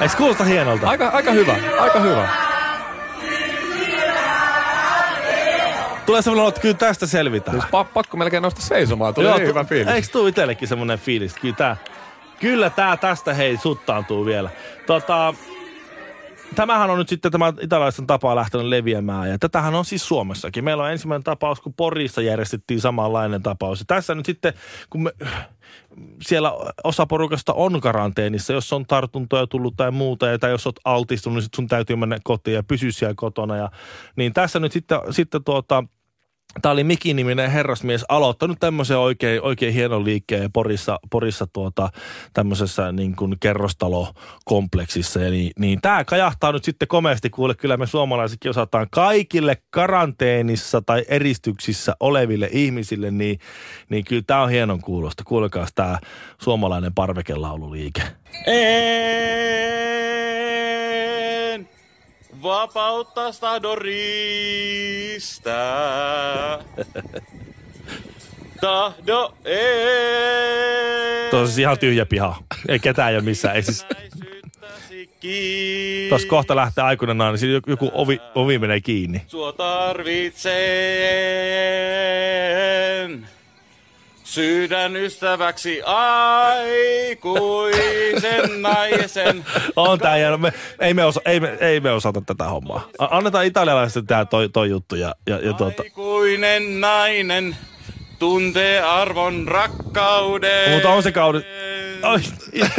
Eikö 0.00 0.16
kuulosta 0.16 0.44
hienolta? 0.44 0.88
Aika, 0.88 1.08
aika 1.08 1.30
hyvä, 1.30 1.56
aika 1.80 2.00
hyvä. 2.00 2.28
Tulee 6.06 6.22
semmoinen, 6.22 6.48
että 6.48 6.60
kyllä 6.60 6.74
tästä 6.74 7.06
selvitään. 7.06 7.60
Siis 7.60 7.72
pa- 7.72 7.88
pakko 7.94 8.16
melkein 8.16 8.42
nousta 8.42 8.60
seisomaan, 8.62 9.14
tuli 9.14 9.26
Joo, 9.26 9.36
niin 9.36 9.48
hyvä 9.48 9.64
fiilis. 9.64 9.94
Eikö 9.94 10.08
tuu 10.12 10.26
itsellekin 10.26 10.68
semmoinen 10.68 10.98
fiilis? 10.98 11.34
Kyllä 11.34 11.54
tää, 11.54 11.76
kyllä 12.40 12.70
tää 12.70 12.96
tästä 12.96 13.34
hei 13.34 13.56
suttaantuu 13.56 14.26
vielä. 14.26 14.50
Tota, 14.86 15.34
tämähän 16.54 16.90
on 16.90 16.98
nyt 16.98 17.08
sitten 17.08 17.32
tämä 17.32 17.52
italialaisten 17.60 18.06
tapa 18.06 18.36
lähtenyt 18.36 18.66
leviämään 18.66 19.30
ja 19.30 19.38
tätähän 19.38 19.74
on 19.74 19.84
siis 19.84 20.08
Suomessakin. 20.08 20.64
Meillä 20.64 20.82
on 20.82 20.90
ensimmäinen 20.90 21.24
tapaus, 21.24 21.60
kun 21.60 21.74
Porissa 21.74 22.22
järjestettiin 22.22 22.80
samanlainen 22.80 23.42
tapaus. 23.42 23.80
Ja 23.80 23.84
tässä 23.88 24.14
nyt 24.14 24.26
sitten, 24.26 24.52
kun 24.90 25.02
me, 25.02 25.12
siellä 26.22 26.52
osa 26.84 27.06
porukasta 27.06 27.52
on 27.52 27.80
karanteenissa, 27.80 28.52
jos 28.52 28.72
on 28.72 28.86
tartuntoja 28.86 29.46
tullut 29.46 29.76
tai 29.76 29.90
muuta, 29.90 30.26
ja 30.26 30.38
tai 30.38 30.50
jos 30.50 30.66
olet 30.66 30.80
altistunut, 30.84 31.38
niin 31.38 31.48
sun 31.56 31.68
täytyy 31.68 31.96
mennä 31.96 32.18
kotiin 32.24 32.54
ja 32.54 32.62
pysyä 32.62 32.90
siellä 32.90 33.14
kotona. 33.16 33.56
Ja, 33.56 33.70
niin 34.16 34.32
tässä 34.32 34.60
nyt 34.60 34.72
sitten, 34.72 34.98
sitten 35.10 35.44
tuota, 35.44 35.84
Tämä 36.62 36.72
oli 36.72 36.84
Miki-niminen 36.84 37.50
herrasmies 37.50 38.04
aloittanut 38.08 38.60
tämmöisen 38.60 38.98
oikein, 38.98 39.42
oikein 39.42 39.74
hienon 39.74 40.04
liikkeen 40.04 40.52
Porissa, 40.52 40.98
Porissa 41.10 41.46
tuota, 41.52 41.88
tämmöisessä 42.32 42.92
niin 42.92 43.16
kuin 43.16 43.36
kerrostalokompleksissa. 43.40 45.20
Ja 45.20 45.30
niin, 45.58 45.80
tämä 45.82 46.04
kajahtaa 46.04 46.52
nyt 46.52 46.64
sitten 46.64 46.88
komeasti, 46.88 47.30
kuule 47.30 47.54
kyllä 47.54 47.76
me 47.76 47.86
suomalaisetkin 47.86 48.50
osataan 48.50 48.86
kaikille 48.90 49.56
karanteenissa 49.70 50.82
tai 50.82 51.04
eristyksissä 51.08 51.96
oleville 52.00 52.48
ihmisille, 52.52 53.10
niin, 53.10 53.38
niin 53.88 54.04
kyllä 54.04 54.22
tämä 54.26 54.42
on 54.42 54.50
hienon 54.50 54.80
kuulosta. 54.80 55.24
Kuulkaas 55.24 55.70
tämä 55.74 55.98
suomalainen 56.42 56.94
parvekelaululiike. 56.94 58.02
En 58.46 60.43
vapautta 62.44 63.32
tahdon 63.40 63.78
riistää. 63.78 65.54
Tahdo 68.60 69.34
en. 69.44 71.30
Tuossa 71.30 71.46
siis 71.46 71.58
ihan 71.58 71.78
tyhjä 71.78 72.06
piha. 72.06 72.36
Ei 72.68 72.78
ketään 72.78 73.10
ei 73.10 73.16
ole 73.16 73.24
missään. 73.24 73.56
Ei 73.56 73.62
siis, 73.62 73.86
Tuossa 76.08 76.28
kohta 76.28 76.56
lähtee 76.56 76.84
aikuinen 76.84 77.18
nainen, 77.18 77.40
niin 77.40 77.52
joku, 77.52 77.70
joku 77.70 77.90
ovi, 77.94 78.20
ovi 78.34 78.58
menee 78.58 78.80
kiinni. 78.80 79.22
Sua 79.26 79.52
tarvitsen 79.52 80.54
sydän 84.34 84.96
ystäväksi 84.96 85.82
aikuisen 85.82 87.12
naisen. 88.62 89.44
On 89.76 89.98
tää 89.98 90.14
hieno. 90.14 90.38
Me, 90.38 90.52
ei, 90.80 90.94
me 90.94 91.04
osa, 91.04 91.20
ei, 91.24 91.40
me, 91.40 91.56
ei 91.60 91.80
me 91.80 91.90
osata 91.90 92.22
tätä 92.26 92.44
hommaa. 92.44 92.88
Annetaan 92.98 93.44
italialaisesti 93.44 94.02
tää 94.02 94.24
toi, 94.24 94.48
toi 94.48 94.70
juttu. 94.70 94.94
Ja, 94.94 95.14
ja, 95.26 95.38
ja 95.38 95.52
tuota. 95.52 95.82
Aikuinen 95.82 96.80
nainen 96.80 97.56
tuntee 98.18 98.80
arvon 98.80 99.48
rakkauden. 99.48 100.70
Mutta 100.70 100.90
on 100.90 101.02
se 101.02 101.12
kauden. 101.12 101.44
Ai, 102.02 102.20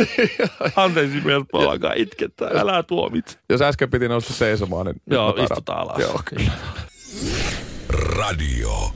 anteeksi 0.83 1.21
Melpo, 1.21 1.69
alkaa 1.69 1.93
itkettää. 1.95 2.49
Älä 2.55 2.83
tuomitse. 2.83 3.37
Jos 3.49 3.61
äsken 3.61 3.89
piti 3.89 4.07
nousta 4.07 4.33
seisomaan, 4.33 4.85
niin... 4.85 5.01
Joo, 5.09 5.29
istutaan 5.29 5.79
alas. 5.79 5.99
Joo, 5.99 6.19
kyllä. 6.25 6.51
Radio 7.89 8.91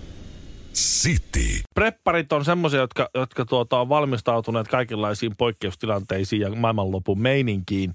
City. 0.73 1.61
prepparit 1.73 2.33
on 2.33 2.45
semmoisia, 2.45 2.79
jotka, 2.79 3.09
jotka 3.15 3.45
tuota, 3.45 3.79
on 3.79 3.89
valmistautuneet 3.89 4.67
kaikenlaisiin 4.67 5.35
poikkeustilanteisiin 5.37 6.41
ja 6.41 6.55
maailmanlopun 6.55 7.21
meininkiin. 7.21 7.93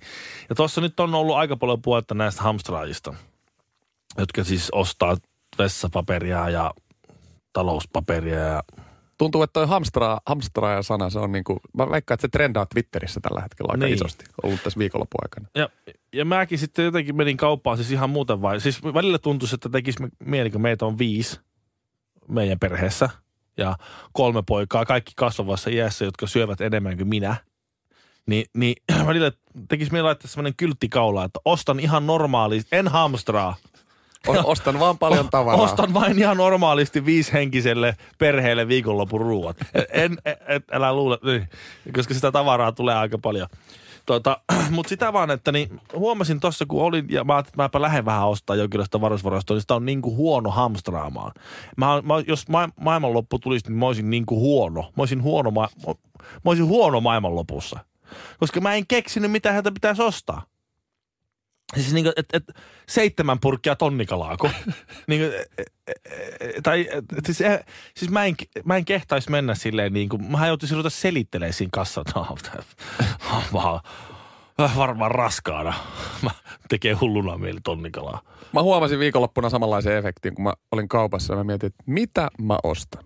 Ja 0.48 0.54
tuossa 0.54 0.80
nyt 0.80 1.00
on 1.00 1.14
ollut 1.14 1.36
aika 1.36 1.56
paljon 1.56 1.82
puhetta 1.82 2.14
näistä 2.14 2.42
hamstraajista, 2.42 3.14
jotka 4.18 4.44
siis 4.44 4.68
ostaa 4.72 5.16
vessapaperia 5.58 6.50
ja 6.50 6.74
talouspaperia 7.52 8.38
ja 8.40 8.62
Tuntuu, 9.18 9.42
että 9.42 9.52
toi 9.52 9.66
hamstraa, 9.66 10.20
hamstraaja 10.26 10.82
sana, 10.82 11.10
se 11.10 11.18
on 11.18 11.32
niinku, 11.32 11.60
mä 11.76 11.90
veikkaan, 11.90 12.14
että 12.16 12.22
se 12.22 12.28
trendaa 12.28 12.66
Twitterissä 12.66 13.20
tällä 13.20 13.40
hetkellä 13.40 13.72
aika 13.72 13.84
Niin. 13.84 13.94
isosti. 13.94 14.24
Ollut 14.42 14.62
tässä 14.62 14.78
viikonlopun 14.78 15.18
aikana. 15.22 15.48
Ja, 15.54 15.68
ja 16.12 16.24
mäkin 16.24 16.58
sitten 16.58 16.84
jotenkin 16.84 17.16
menin 17.16 17.36
kauppaan 17.36 17.76
siis 17.76 17.90
ihan 17.90 18.10
muuten 18.10 18.42
vai. 18.42 18.60
Siis 18.60 18.84
välillä 18.84 19.18
tuntuisi, 19.18 19.54
että 19.54 19.68
tekisi 19.68 20.02
mieli, 20.18 20.50
kun 20.50 20.60
meitä 20.60 20.86
on 20.86 20.98
viisi 20.98 21.40
meidän 22.28 22.58
perheessä 22.58 23.08
ja 23.56 23.76
kolme 24.12 24.42
poikaa, 24.46 24.84
kaikki 24.84 25.12
kasvavassa 25.16 25.70
iässä, 25.70 26.04
jotka 26.04 26.26
syövät 26.26 26.60
enemmän 26.60 26.96
kuin 26.96 27.08
minä. 27.08 27.36
Niin, 28.26 28.46
niin 28.54 28.76
välillä 29.06 29.32
tekisi 29.68 29.92
mieli 29.92 30.04
laittaa 30.04 30.28
semmoinen 30.28 30.54
kyltti 30.56 30.88
kaulaa, 30.88 31.24
että 31.24 31.40
ostan 31.44 31.80
ihan 31.80 32.06
normaalisti, 32.06 32.76
en 32.76 32.88
hamstraa. 32.88 33.56
O- 34.28 34.50
ostan 34.50 34.80
vaan 34.80 34.98
paljon 34.98 35.30
tavaraa. 35.30 35.60
Ostan 35.60 35.94
vain 35.94 36.18
ihan 36.18 36.36
normaalisti 36.36 37.04
viishenkiselle 37.04 37.96
perheelle 38.18 38.68
viikonlopun 38.68 39.20
ruuat. 39.20 39.56
En, 39.92 40.18
et, 40.24 40.38
et, 40.48 40.64
älä 40.72 40.92
luule, 40.92 41.18
niin, 41.24 41.48
koska 41.92 42.14
sitä 42.14 42.32
tavaraa 42.32 42.72
tulee 42.72 42.94
aika 42.94 43.18
paljon. 43.18 43.48
Tota, 44.06 44.40
Mutta 44.70 44.88
sitä 44.88 45.12
vaan, 45.12 45.30
että 45.30 45.52
niin, 45.52 45.80
huomasin 45.94 46.40
tuossa, 46.40 46.66
kun 46.66 46.82
olin, 46.82 47.06
ja 47.08 47.24
mä, 47.24 47.38
että 47.38 47.52
mäpä 47.56 47.82
lähden 47.82 48.04
vähän 48.04 48.28
ostaa 48.28 48.56
jonkinlaista 48.56 49.00
varusvarastoa, 49.00 49.54
niin 49.54 49.60
sitä 49.60 49.74
on 49.74 49.86
niin 49.86 50.02
kuin 50.02 50.16
huono 50.16 50.50
hamstraamaan. 50.50 51.32
Mä, 51.76 52.02
mä, 52.02 52.14
jos 52.26 52.48
ma, 52.48 52.68
maailmanloppu 52.80 53.38
tulisi, 53.38 53.68
niin 53.68 53.78
mä 53.78 53.86
olisin 53.86 54.10
niin 54.10 54.26
kuin 54.26 54.40
huono. 54.40 54.82
Mä 54.82 55.02
olisin 55.02 55.22
huono, 55.22 55.50
ma, 55.50 55.68
mä 55.86 55.92
olisin 56.44 56.66
huono 56.66 57.00
maailmanlopussa. 57.00 57.78
Koska 58.38 58.60
mä 58.60 58.74
en 58.74 58.86
keksinyt, 58.86 59.30
mitä 59.30 59.52
häntä 59.52 59.72
pitäisi 59.72 60.02
ostaa. 60.02 60.42
Siis 61.74 61.92
niin 61.92 62.04
kuin, 62.04 62.12
et, 62.16 62.26
et, 62.32 62.44
seitsemän 62.88 63.40
purkkia 63.40 63.76
tonnikalaako. 63.76 64.50
niin 65.08 65.20
kuin, 65.20 65.32
e, 65.58 65.62
e, 65.86 65.92
e, 66.40 66.60
tai 66.62 66.88
et, 66.92 67.26
siis, 67.26 67.40
e, 67.40 67.64
siis 67.96 68.10
mä 68.10 68.24
en, 68.24 68.34
mä 68.64 68.76
en 68.76 68.84
kehtaisi 68.84 69.30
mennä 69.30 69.54
silleen 69.54 69.92
niin 69.92 70.08
kuin, 70.08 70.30
mä 70.30 70.46
joutuisin 70.46 70.76
ruveta 70.76 70.90
selittelemään 70.90 71.52
siinä 71.52 71.70
kassalla, 71.72 72.08
että 72.08 72.20
vaan 73.52 73.80
varmaan 74.76 75.10
raskaana. 75.10 75.74
Mä 76.22 76.30
tekee 76.68 76.92
hulluna 76.92 77.38
mieli 77.38 77.60
tonnikalaa. 77.64 78.20
Mä 78.52 78.62
huomasin 78.62 78.98
viikonloppuna 78.98 79.50
samanlaisen 79.50 79.96
efektin, 79.96 80.34
kun 80.34 80.44
mä 80.44 80.52
olin 80.72 80.88
kaupassa 80.88 81.32
ja 81.32 81.36
mä 81.36 81.44
mietin, 81.44 81.66
että 81.66 81.82
mitä 81.86 82.30
mä 82.40 82.58
ostan. 82.62 83.04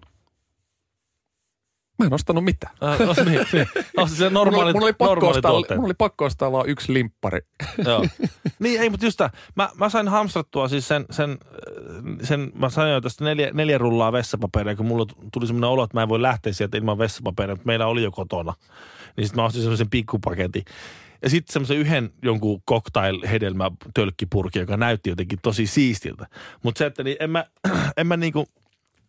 Mä 1.99 2.07
en 2.07 2.13
ostanut 2.13 2.45
mitään. 2.45 2.75
Äh, 2.83 2.99
no, 2.99 3.15
niin, 3.25 3.47
niin. 3.53 3.67
No, 3.97 4.07
se 4.07 4.31
normaali, 4.31 4.51
mulla, 4.51 4.65
oli, 4.65 4.73
mulla, 4.73 4.87
oli 4.87 4.93
pakko 4.93 5.15
normaali 5.15 5.39
ostaa, 5.39 5.77
mulla 5.77 5.87
oli 5.87 5.95
pakko 5.99 6.25
ostaa 6.25 6.53
vaan 6.53 6.69
yksi 6.69 6.93
limppari. 6.93 7.41
Joo. 7.85 8.05
niin, 8.59 8.81
ei, 8.81 8.91
mutta 8.91 9.07
just 9.07 9.17
tää, 9.17 9.31
mä, 9.55 9.69
mä 9.75 9.89
sain 9.89 10.09
hamstrattua 10.09 10.69
siis 10.69 10.89
sen, 10.89 11.05
sen, 11.11 11.31
äh, 11.31 12.17
sen 12.23 12.53
mä 12.55 12.69
sain 12.69 12.93
jo 12.93 13.01
tästä 13.01 13.25
neljä, 13.25 13.51
neljä 13.53 13.79
rullaa 13.79 14.13
vessapaperia, 14.13 14.77
kun 14.77 14.87
mulla 14.87 15.07
tuli 15.33 15.47
semmoinen 15.47 15.71
olo, 15.71 15.85
että 15.85 15.97
mä 15.97 16.03
en 16.03 16.09
voi 16.09 16.23
lähteä 16.23 16.53
sieltä 16.53 16.79
ilman 16.79 16.99
vessapaperia, 16.99 17.55
mutta 17.55 17.67
meillä 17.67 17.87
oli 17.87 18.03
jo 18.03 18.11
kotona. 18.11 18.55
Niin 19.17 19.27
sitten 19.27 19.43
mä 19.43 19.47
ostin 19.47 19.63
semmoisen 19.63 19.91
pikkupaketin. 19.91 20.65
Ja 21.23 21.31
sitten 21.31 21.53
semmoisen 21.53 21.77
yhden 21.77 22.11
jonkun 22.23 22.63
cocktail-hedelmä 22.71 23.71
tölkkipurki, 23.95 24.59
joka 24.59 24.77
näytti 24.77 25.11
jotenkin 25.11 25.39
tosi 25.43 25.67
siistiltä. 25.67 26.27
Mutta 26.63 26.79
se, 26.79 26.87
että 26.87 27.03
niin 27.03 27.17
en 27.21 27.31
mä, 27.31 27.45
en 27.97 28.07
mä 28.07 28.17
niinku, 28.17 28.47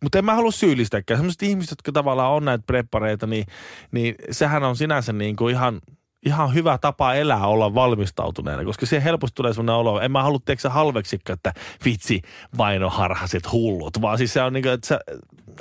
mutta 0.02 0.18
en 0.18 0.24
mä 0.24 0.34
halua 0.34 0.50
syyllistääkään. 0.50 1.18
Sellaiset 1.18 1.42
ihmiset, 1.42 1.70
jotka 1.70 1.92
tavallaan 1.92 2.32
on 2.32 2.44
näitä 2.44 2.64
preppareita, 2.66 3.26
niin, 3.26 3.46
niin 3.92 4.14
sehän 4.30 4.62
on 4.62 4.76
sinänsä 4.76 5.12
niin 5.12 5.36
kuin 5.36 5.54
ihan, 5.54 5.80
ihan 6.26 6.54
hyvä 6.54 6.78
tapa 6.78 7.14
elää 7.14 7.46
olla 7.46 7.74
valmistautuneena, 7.74 8.64
koska 8.64 8.86
siihen 8.86 9.04
helposti 9.04 9.34
tulee 9.34 9.52
sellainen 9.52 9.74
olo, 9.74 10.00
en 10.00 10.12
mä 10.12 10.22
halua 10.22 10.38
tiedätkö 10.44 10.62
sä 10.62 10.70
halveksikään, 10.70 11.34
että 11.34 11.54
vitsi 11.84 12.22
vainoharhaset 12.58 13.52
hullut, 13.52 14.00
vaan 14.00 14.18
siis 14.18 14.32
se 14.32 14.42
on 14.42 14.52
niin 14.52 14.62
kuin, 14.62 14.72
että 14.72 14.86
se 14.86 14.98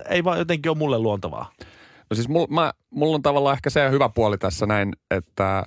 ei 0.09 0.23
vaan 0.23 0.39
jotenkin 0.39 0.69
ole 0.69 0.77
mulle 0.77 0.99
luontavaa. 0.99 1.51
No 2.09 2.15
siis 2.15 2.27
mulla, 2.27 2.47
mä, 2.49 2.73
mulla 2.89 3.15
on 3.15 3.21
tavallaan 3.21 3.53
ehkä 3.53 3.69
se 3.69 3.91
hyvä 3.91 4.09
puoli 4.09 4.37
tässä 4.37 4.65
näin, 4.65 4.93
että 5.11 5.63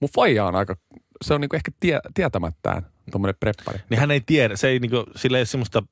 mun 0.00 0.10
faija 0.14 0.46
on 0.46 0.54
aika, 0.54 0.76
se 1.24 1.34
on 1.34 1.40
niinku 1.40 1.56
ehkä 1.56 1.70
tie, 1.80 2.00
tietämättään 2.14 2.86
tommonen 3.10 3.34
preppari. 3.40 3.78
Niin 3.90 4.00
hän 4.00 4.10
ei 4.10 4.20
tiedä, 4.20 4.56
se 4.56 4.68
ei 4.68 4.78
niin 4.78 4.90
kuin, 4.90 5.04
sillä 5.16 5.38
ei 5.38 5.40
ole 5.40 5.46
semmoista 5.46 5.82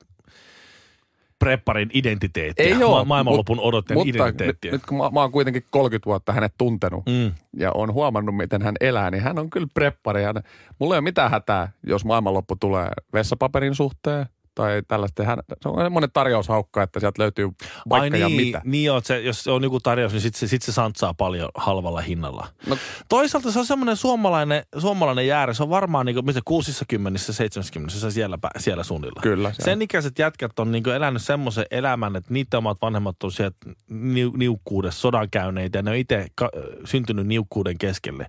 prepparin 1.43 1.89
identiteettiä, 1.93 2.65
Ei 2.65 2.73
ma- 2.73 3.05
maailmanlopun 3.05 3.57
mut- 3.57 3.65
odottajan 3.65 3.97
Mutta 3.97 4.07
nyt, 4.07 4.15
identiteettiä. 4.15 4.71
nyt 4.71 4.85
kun 4.85 4.97
mä, 4.97 5.09
mä 5.09 5.21
oon 5.21 5.31
kuitenkin 5.31 5.63
30 5.71 6.05
vuotta 6.05 6.33
hänet 6.33 6.53
tuntenut 6.57 7.03
Mm. 7.05 7.31
ja 7.57 7.71
on 7.73 7.93
huomannut, 7.93 8.35
miten 8.37 8.61
hän 8.61 8.75
elää, 8.81 9.11
niin 9.11 9.23
hän 9.23 9.39
on 9.39 9.49
kyllä 9.49 9.67
preppari. 9.73 10.23
Hän, 10.23 10.35
mulla 10.79 10.95
ei 10.95 10.97
ole 10.97 11.03
mitään 11.03 11.31
hätää, 11.31 11.71
jos 11.87 12.05
maailmanloppu 12.05 12.55
tulee 12.55 12.89
vessapaperin 13.13 13.75
suhteen 13.75 14.25
tai 14.55 14.81
tällaista. 14.87 15.23
Hän, 15.23 15.39
se 15.61 15.69
on 15.69 15.83
semmoinen 15.83 16.09
tarjoushaukka, 16.13 16.83
että 16.83 16.99
sieltä 16.99 17.21
löytyy 17.21 17.49
vaikka 17.89 18.15
Ai 18.15 18.21
ja 18.21 18.27
niin, 18.27 18.45
mitä. 18.45 18.61
niin 18.65 18.83
joo, 18.85 19.01
se, 19.03 19.19
jos 19.21 19.47
on 19.47 19.63
joku 19.63 19.79
tarjous, 19.79 20.11
niin 20.11 20.21
sitten 20.21 20.39
se, 20.39 20.47
sit 20.47 20.61
se 20.61 20.71
santsaa 20.71 21.13
paljon 21.13 21.49
halvalla 21.55 22.01
hinnalla. 22.01 22.47
No, 22.67 22.77
Toisaalta 23.09 23.51
se 23.51 23.59
on 23.59 23.65
semmoinen 23.65 23.95
suomalainen, 23.97 24.63
suomalainen 24.77 25.27
jäärä, 25.27 25.53
se 25.53 25.63
on 25.63 25.69
varmaan 25.69 26.05
niin 26.05 26.15
kuin, 26.15 26.25
mitä 26.25 26.39
60 26.45 27.19
70 27.19 27.93
se 27.99 28.11
siellä, 28.11 28.37
siellä 28.57 28.83
suunnilla. 28.83 29.21
kyllä. 29.21 29.49
se 29.53 29.61
on. 29.61 29.65
Sen 29.65 29.81
ikäiset 29.81 30.19
jätkät 30.19 30.59
on 30.59 30.71
niin 30.71 30.89
elänyt 30.89 31.21
semmoisen 31.21 31.65
elämän, 31.71 32.15
että 32.15 32.33
niiden 32.33 32.57
omat 32.57 32.77
vanhemmat 32.81 33.23
on 33.23 33.31
sieltä 33.31 33.57
niu, 33.89 34.31
niukkuudessa 34.37 34.99
sodan 34.99 35.29
käyneitä 35.31 35.77
ja 35.77 35.81
ne 35.81 35.91
on 35.91 35.97
itse 35.97 36.27
ka- 36.35 36.51
syntynyt 36.85 37.27
niukkuuden 37.27 37.77
keskelle. 37.77 38.27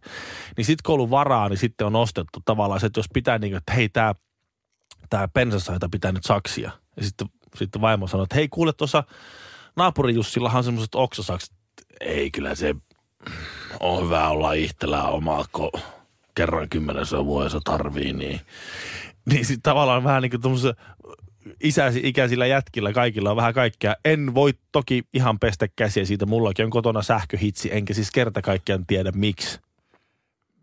Niin 0.56 0.64
sitten 0.64 0.82
kun 0.86 0.92
on 0.92 0.94
ollut 0.94 1.10
varaa, 1.10 1.48
niin 1.48 1.58
sitten 1.58 1.86
on 1.86 1.96
ostettu 1.96 2.40
tavallaan 2.44 2.80
se, 2.80 2.86
että 2.86 2.98
jos 2.98 3.06
pitää 3.14 3.38
niin 3.38 3.50
kuin, 3.50 3.58
että 3.58 3.72
hei 3.72 3.88
tämä 3.88 4.14
tää 5.10 5.28
pensasaita 5.28 5.88
pitää 5.88 6.12
nyt 6.12 6.24
saksia. 6.24 6.70
Ja 6.96 7.04
sitten, 7.04 7.28
sitten 7.56 7.80
vaimo 7.80 8.06
sanoo, 8.06 8.24
että 8.24 8.36
hei 8.36 8.48
kuule 8.48 8.72
tuossa 8.72 9.04
naapuri 9.76 10.14
Jussillahan 10.14 10.58
on 10.58 10.64
semmoiset 10.64 10.94
oksasakset. 10.94 11.54
Ei 12.00 12.30
kyllä 12.30 12.54
se 12.54 12.74
on 13.80 14.04
hyvä 14.04 14.28
olla 14.28 14.52
itselään 14.52 15.10
omaa, 15.10 15.44
kun 15.52 15.70
kerran 16.34 16.68
kymmenessä 16.68 17.24
vuodessa 17.24 17.60
tarvii, 17.64 18.12
niin, 18.12 18.40
niin 19.30 19.44
sitten 19.44 19.62
tavallaan 19.62 20.04
vähän 20.04 20.22
niin 20.22 20.30
kuin 20.30 20.74
isäsi 21.62 22.00
ikäisillä 22.04 22.46
jätkillä 22.46 22.92
kaikilla 22.92 23.30
on 23.30 23.36
vähän 23.36 23.54
kaikkea. 23.54 23.94
En 24.04 24.34
voi 24.34 24.54
toki 24.72 25.02
ihan 25.12 25.38
pestä 25.38 25.68
käsiä 25.76 26.04
siitä. 26.04 26.26
Mullakin 26.26 26.64
on 26.64 26.70
kotona 26.70 27.02
sähköhitsi, 27.02 27.68
enkä 27.72 27.94
siis 27.94 28.10
kerta 28.10 28.42
kaikkiaan 28.42 28.86
tiedä 28.86 29.12
miksi. 29.14 29.58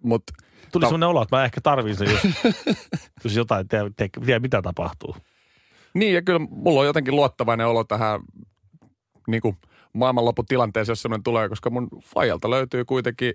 Mut, 0.03 0.23
Tuli 0.71 0.81
Ta- 0.81 0.87
semmoinen 0.87 1.09
olo, 1.09 1.21
että 1.21 1.35
mä 1.35 1.45
ehkä 1.45 1.61
tarvin 1.61 1.95
sen, 1.95 2.09
jos, 2.11 2.21
jos 3.23 3.35
jotain 3.35 3.67
tiedä, 3.67 3.89
tiedä, 4.25 4.39
mitä 4.39 4.61
tapahtuu. 4.61 5.15
niin 5.93 6.13
ja 6.13 6.21
kyllä 6.21 6.39
mulla 6.49 6.79
on 6.79 6.85
jotenkin 6.85 7.15
luottavainen 7.15 7.67
olo 7.67 7.83
tähän 7.83 8.19
niin 9.27 9.41
kuin 9.41 9.57
maailmanlopputilanteeseen, 9.93 10.91
jos 10.91 11.01
semmoinen 11.01 11.23
tulee, 11.23 11.49
koska 11.49 11.69
mun 11.69 11.89
faijalta 12.03 12.49
löytyy 12.49 12.85
kuitenkin 12.85 13.33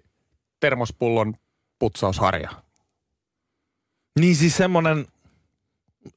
termospullon 0.61 1.35
putsausharja. 1.79 2.51
Niin 4.21 4.37
siis 4.37 4.57
semmoinen, 4.57 5.07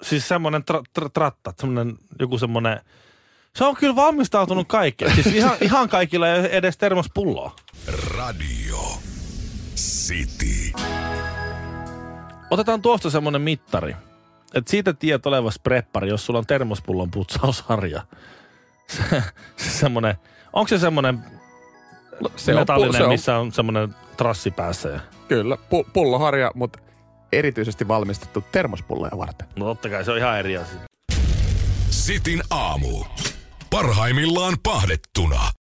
siis 0.01 0.27
semmoinen 0.27 0.63
tra, 0.63 0.82
tra, 0.93 1.10
tratta, 1.10 1.53
semmoinen 1.60 1.97
joku 2.19 2.38
semmoinen, 2.38 2.79
se 3.55 3.65
on 3.65 3.75
kyllä 3.75 3.95
valmistautunut 3.95 4.67
kaikkeen. 4.67 5.15
Siis 5.15 5.27
ihan, 5.27 5.58
ihan 5.67 5.89
kaikilla 5.89 6.27
ei 6.27 6.58
edes 6.58 6.77
termospulloa. 6.77 7.55
Radio 8.17 8.77
City. 9.75 10.71
Otetaan 12.52 12.82
tuosta 12.82 13.10
semmoinen 13.10 13.42
mittari. 13.42 13.96
Että 14.54 14.72
siitä 14.72 14.94
tiedät 14.94 15.26
olevas 15.26 15.60
preppari, 15.60 16.10
jos 16.10 16.26
sulla 16.26 16.40
on 16.40 16.46
termospullon 16.46 17.12
putsausharja. 17.12 18.02
Se, 18.88 19.04
se 19.58 19.70
semmoinen, 19.70 20.16
onko 20.54 20.68
se 20.68 20.78
semmoinen 20.80 21.24
No, 22.22 22.30
se 22.36 22.54
metallinen, 22.54 22.94
se 22.94 23.04
on, 23.04 23.10
missä 23.10 23.38
on 23.38 23.52
semmoinen 23.52 23.96
trassi 24.18 24.52
päässä? 24.52 24.90
Ja, 24.90 25.00
Kyllä, 25.28 25.56
pu- 25.56 25.90
pulloharja, 25.94 26.52
mutta 26.56 26.80
erityisesti 27.32 27.88
valmistettu 27.88 28.44
termospulloja 28.52 29.18
varten. 29.18 29.48
no 29.56 29.66
totta 29.66 29.90
kai 29.90 30.06
se 30.06 30.12
on 30.12 30.18
ihan 30.18 30.40
eri 30.40 30.58
asia. 30.58 30.80
Sitin 31.90 32.42
aamu. 32.50 33.04
Parhaimmillaan 33.70 34.54
pahdettuna. 34.64 35.50